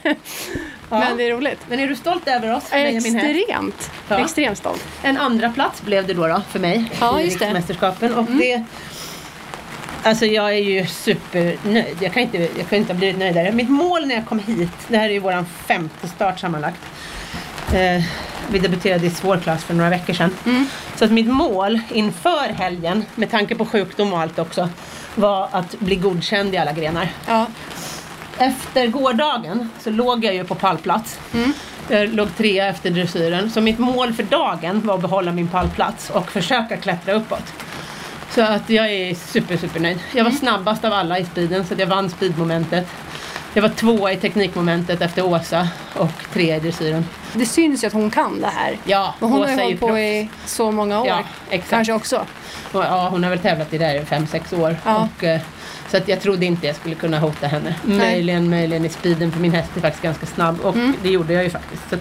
Men 0.99 1.17
det 1.17 1.23
är 1.27 1.31
roligt. 1.31 1.59
Men 1.69 1.79
är 1.79 1.87
du 1.87 1.95
stolt 1.95 2.27
över 2.27 2.55
oss? 2.55 2.63
Extremt, 2.71 3.91
Ja. 4.07 4.19
extremt 4.19 4.57
stolt. 4.57 4.83
En 5.03 5.17
andra 5.17 5.49
plats 5.49 5.81
blev 5.81 6.07
det 6.07 6.13
då, 6.13 6.27
då 6.27 6.41
för 6.49 6.59
mig 6.59 6.91
Ja, 6.99 7.19
i. 7.19 7.23
Mm. 7.23 7.39
riksmästerskapen. 7.39 8.13
Och 8.15 8.25
det, 8.25 8.63
alltså 10.03 10.25
jag 10.25 10.49
är 10.53 10.57
ju 10.63 10.85
supernöjd. 10.85 11.97
Jag 11.99 12.13
kan, 12.13 12.21
inte, 12.23 12.37
jag 12.37 12.69
kan 12.69 12.79
inte 12.79 12.93
ha 12.93 12.97
blivit 12.97 13.17
nöjdare. 13.17 13.51
Mitt 13.51 13.69
mål 13.69 14.07
när 14.07 14.15
jag 14.15 14.25
kom 14.25 14.39
hit, 14.39 14.69
det 14.87 14.97
här 14.97 15.09
är 15.09 15.13
ju 15.13 15.19
vår 15.19 15.45
femte 15.67 16.07
start 16.07 16.39
sammanlagt. 16.39 16.79
Eh, 17.73 18.03
vi 18.51 18.59
debuterade 18.59 19.05
i 19.05 19.09
svår 19.09 19.37
klass 19.37 19.63
för 19.63 19.73
några 19.73 19.89
veckor 19.89 20.13
sedan. 20.13 20.35
Mm. 20.45 20.65
Så 20.95 21.05
att 21.05 21.11
mitt 21.11 21.27
mål 21.27 21.79
inför 21.91 22.53
helgen, 22.53 23.05
med 23.15 23.31
tanke 23.31 23.55
på 23.55 23.65
sjukdom 23.65 24.13
och 24.13 24.19
allt 24.19 24.39
också, 24.39 24.69
var 25.15 25.49
att 25.51 25.79
bli 25.79 25.95
godkänd 25.95 26.53
i 26.53 26.57
alla 26.57 26.71
grenar. 26.71 27.07
Ja. 27.27 27.45
Efter 28.37 28.87
gårdagen 28.87 29.69
så 29.79 29.89
låg 29.89 30.25
jag 30.25 30.33
ju 30.35 30.43
på 30.43 30.55
pallplats. 30.55 31.19
Jag 31.87 32.13
låg 32.13 32.35
trea 32.37 32.67
efter 32.67 32.89
dressyren. 32.89 33.49
Så 33.51 33.61
mitt 33.61 33.79
mål 33.79 34.13
för 34.13 34.23
dagen 34.23 34.81
var 34.87 34.95
att 34.95 35.01
behålla 35.01 35.31
min 35.31 35.47
pallplats 35.47 36.09
och 36.09 36.31
försöka 36.31 36.77
klättra 36.77 37.13
uppåt. 37.13 37.53
Så 38.29 38.41
att 38.41 38.69
jag 38.69 38.91
är 38.91 39.15
super, 39.15 39.57
super 39.57 39.79
nöjd. 39.79 39.99
Jag 40.13 40.23
var 40.23 40.31
snabbast 40.31 40.85
av 40.85 40.93
alla 40.93 41.19
i 41.19 41.25
speeden 41.25 41.65
så 41.65 41.73
jag 41.77 41.87
vann 41.87 42.09
speedmomentet. 42.09 42.87
Jag 43.53 43.61
var 43.61 43.69
tvåa 43.69 44.11
i 44.11 44.17
teknikmomentet 44.17 45.01
efter 45.01 45.25
Åsa 45.25 45.67
och 45.93 46.11
trea 46.33 46.55
i 46.55 46.59
dressyren. 46.59 47.05
Det 47.33 47.45
syns 47.45 47.83
ju 47.83 47.87
att 47.87 47.93
hon 47.93 48.11
kan 48.11 48.41
det 48.41 48.47
här. 48.47 48.77
Ja, 48.83 49.15
Och 49.19 49.29
hon 49.29 49.37
har 49.39 49.45
Åsa 49.45 49.51
är 49.51 49.57
ju 49.57 49.63
hållit 49.63 49.79
på 49.79 49.87
proffs. 49.87 49.99
i 49.99 50.29
så 50.45 50.71
många 50.71 51.01
år. 51.01 51.07
Ja, 51.07 51.19
exakt. 51.49 51.69
Kanske 51.69 51.93
också. 51.93 52.25
Och, 52.71 52.83
ja, 52.83 53.07
hon 53.09 53.23
har 53.23 53.29
väl 53.29 53.39
tävlat 53.39 53.73
i 53.73 53.77
det 53.77 53.85
här 53.85 53.95
i 53.95 54.05
fem, 54.05 54.27
sex 54.27 54.53
år. 54.53 54.77
Ja. 54.85 55.09
Och, 55.17 55.23
eh, 55.23 55.41
så 55.93 55.97
att 55.97 56.07
jag 56.07 56.21
trodde 56.21 56.45
inte 56.45 56.67
jag 56.67 56.75
skulle 56.75 56.95
kunna 56.95 57.19
hota 57.19 57.47
henne. 57.47 57.75
Möjligen, 57.83 58.49
möjligen 58.49 58.85
i 58.85 58.89
speeden 58.89 59.31
för 59.31 59.39
min 59.39 59.51
häst 59.53 59.69
är 59.77 59.81
faktiskt 59.81 60.03
ganska 60.03 60.25
snabb. 60.25 60.59
Och 60.61 60.75
Mm. 60.75 60.93
det 61.03 61.09
gjorde 61.09 61.33
jag 61.33 61.43
ju 61.43 61.49
faktiskt. 61.49 61.89
Så 61.89 61.95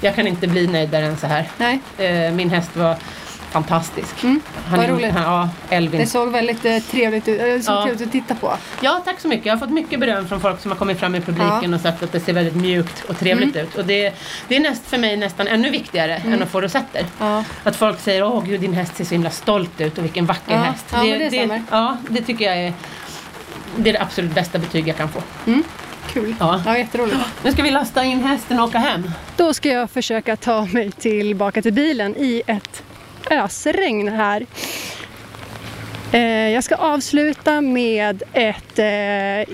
jag 0.00 0.14
kan 0.14 0.26
inte 0.26 0.46
bli 0.46 0.66
nöjdare 0.66 1.04
än 1.06 1.16
så 1.16 1.26
här. 1.26 1.48
Nej, 1.56 1.80
Eh, 1.98 2.32
min 2.32 2.50
häst 2.50 2.76
var 2.76 2.96
fantastisk. 3.50 4.22
Mm, 4.24 4.40
vad 4.70 4.80
är- 4.84 4.88
roligt. 4.88 5.12
Han, 5.12 5.22
ja, 5.22 5.48
Elvin. 5.76 6.00
det 6.00 6.06
såg 6.06 6.28
väldigt 6.32 6.64
eh, 6.64 6.78
trevligt 6.78 7.28
ut. 7.28 7.38
Det 7.40 7.62
såg 7.62 7.74
Ja. 7.74 7.82
trevligt 7.82 8.06
att 8.06 8.12
titta 8.12 8.34
på. 8.34 8.52
Ja, 8.80 9.02
tack 9.04 9.20
så 9.20 9.28
mycket. 9.28 9.46
Jag 9.46 9.52
har 9.52 9.58
fått 9.58 9.70
mycket 9.70 10.00
beröm 10.00 10.28
från 10.28 10.40
folk 10.40 10.60
som 10.60 10.70
har 10.70 10.78
kommit 10.78 10.98
fram 10.98 11.14
i 11.14 11.20
publiken 11.20 11.48
Ja. 11.48 11.58
Mm. 11.58 11.74
och 11.74 11.80
sagt 11.80 12.02
att 12.02 12.12
det 12.12 12.20
ser 12.20 12.32
väldigt 12.32 12.54
mjukt 12.56 13.04
och 13.08 13.18
trevligt 13.18 13.56
ut. 13.56 13.74
Och 13.74 13.84
det, 13.84 14.14
det 14.48 14.56
är 14.56 14.60
näst 14.60 14.86
för 14.86 14.98
mig 14.98 15.16
nästan 15.16 15.48
ännu 15.48 15.70
viktigare 15.70 16.14
än 16.16 16.42
att 16.42 16.48
få 16.48 16.60
rosetter. 16.60 17.04
Ja. 17.18 17.44
Att 17.64 17.76
folk 17.76 18.00
säger 18.00 18.22
åh 18.22 18.44
gud 18.44 18.60
din 18.60 18.72
häst 18.72 18.96
ser 18.96 19.04
så 19.04 19.14
himla 19.14 19.30
stolt 19.30 19.80
ut 19.80 19.98
och 19.98 20.04
vilken 20.04 20.26
vacker 20.26 20.56
häst. 20.56 20.84
men 20.92 21.18
det 21.18 21.28
stämmer. 21.30 21.62
ja, 21.70 21.96
det 22.08 22.22
tycker 22.22 22.44
jag 22.44 22.56
är 22.58 22.72
det, 23.78 23.90
är 23.90 23.92
det 23.92 24.00
absolut 24.00 24.34
bästa 24.34 24.58
betyg 24.58 24.88
jag 24.88 24.96
kan 24.96 25.08
få. 25.08 25.22
Kul. 26.12 26.34
Ja. 26.40 26.62
Ja, 26.66 26.78
jätteroligt. 26.78 27.16
Nu 27.44 27.52
ska 27.52 27.62
vi 27.62 27.70
lasta 27.70 28.04
in 28.04 28.24
hästen 28.24 28.60
och 28.60 28.68
åka 28.68 28.78
hem. 28.78 29.10
Då 29.36 29.54
ska 29.54 29.68
jag 29.68 29.90
försöka 29.90 30.36
ta 30.36 30.64
mig 30.72 30.90
tillbaka 30.92 31.62
till 31.62 31.72
bilen 31.72 32.14
i 32.16 32.42
ett 32.46 32.82
ösregn 33.30 34.08
här. 34.08 34.46
Eh, 36.12 36.20
Jag 36.48 36.64
ska 36.64 36.74
avsluta 36.74 37.60
med 37.60 38.22
ett 38.32 38.78
eh, 38.78 38.84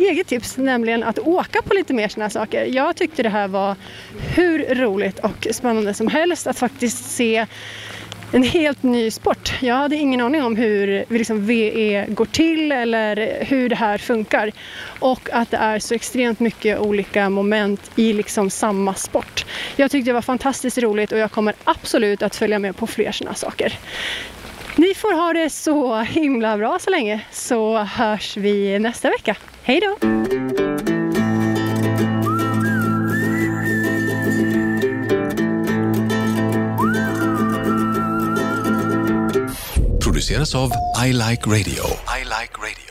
eget 0.02 0.26
tips, 0.26 0.56
nämligen 0.56 1.02
att 1.02 1.18
åka 1.18 1.62
på 1.62 1.74
lite 1.74 1.94
mer 1.94 2.08
sådana 2.08 2.30
saker. 2.30 2.64
Jag 2.66 2.96
tyckte 2.96 3.22
det 3.22 3.28
här 3.28 3.48
var 3.48 3.76
hur 4.34 4.74
roligt 4.74 5.18
och 5.18 5.46
spännande 5.50 5.94
som 5.94 6.08
helst 6.08 6.46
att 6.46 6.58
faktiskt 6.58 7.10
se 7.10 7.46
en 8.32 8.42
helt 8.42 8.82
ny 8.82 9.10
sport. 9.10 9.52
Jag 9.60 9.74
hade 9.74 9.96
ingen 9.96 10.20
aning 10.20 10.42
om 10.42 10.56
hur 10.56 11.04
liksom 11.08 11.46
VE 11.46 12.06
går 12.08 12.24
till 12.24 12.72
eller 12.72 13.44
hur 13.44 13.68
det 13.68 13.76
här 13.76 13.98
funkar. 13.98 14.52
Och 14.98 15.28
att 15.32 15.50
det 15.50 15.56
är 15.56 15.78
så 15.78 15.94
extremt 15.94 16.40
mycket 16.40 16.78
olika 16.78 17.30
moment 17.30 17.90
i 17.96 18.12
liksom 18.12 18.50
samma 18.50 18.94
sport. 18.94 19.46
Jag 19.76 19.90
tyckte 19.90 20.10
det 20.10 20.14
var 20.14 20.22
fantastiskt 20.22 20.78
roligt 20.78 21.12
och 21.12 21.18
jag 21.18 21.30
kommer 21.30 21.54
absolut 21.64 22.22
att 22.22 22.36
följa 22.36 22.58
med 22.58 22.76
på 22.76 22.86
fler 22.86 23.12
sådana 23.12 23.34
saker. 23.34 23.78
Ni 24.76 24.94
får 24.94 25.12
ha 25.12 25.32
det 25.32 25.50
så 25.50 26.00
himla 26.00 26.56
bra 26.56 26.78
så 26.78 26.90
länge 26.90 27.20
så 27.30 27.78
hörs 27.78 28.36
vi 28.36 28.78
nästa 28.78 29.10
vecka. 29.10 29.36
Hej 29.62 29.80
då! 29.80 30.93
Of 40.30 40.54
av 40.54 40.72
I 40.96 41.12
Like 41.12 41.46
Radio. 41.46 41.84
I 42.08 42.24
like 42.24 42.56
radio. 42.58 42.83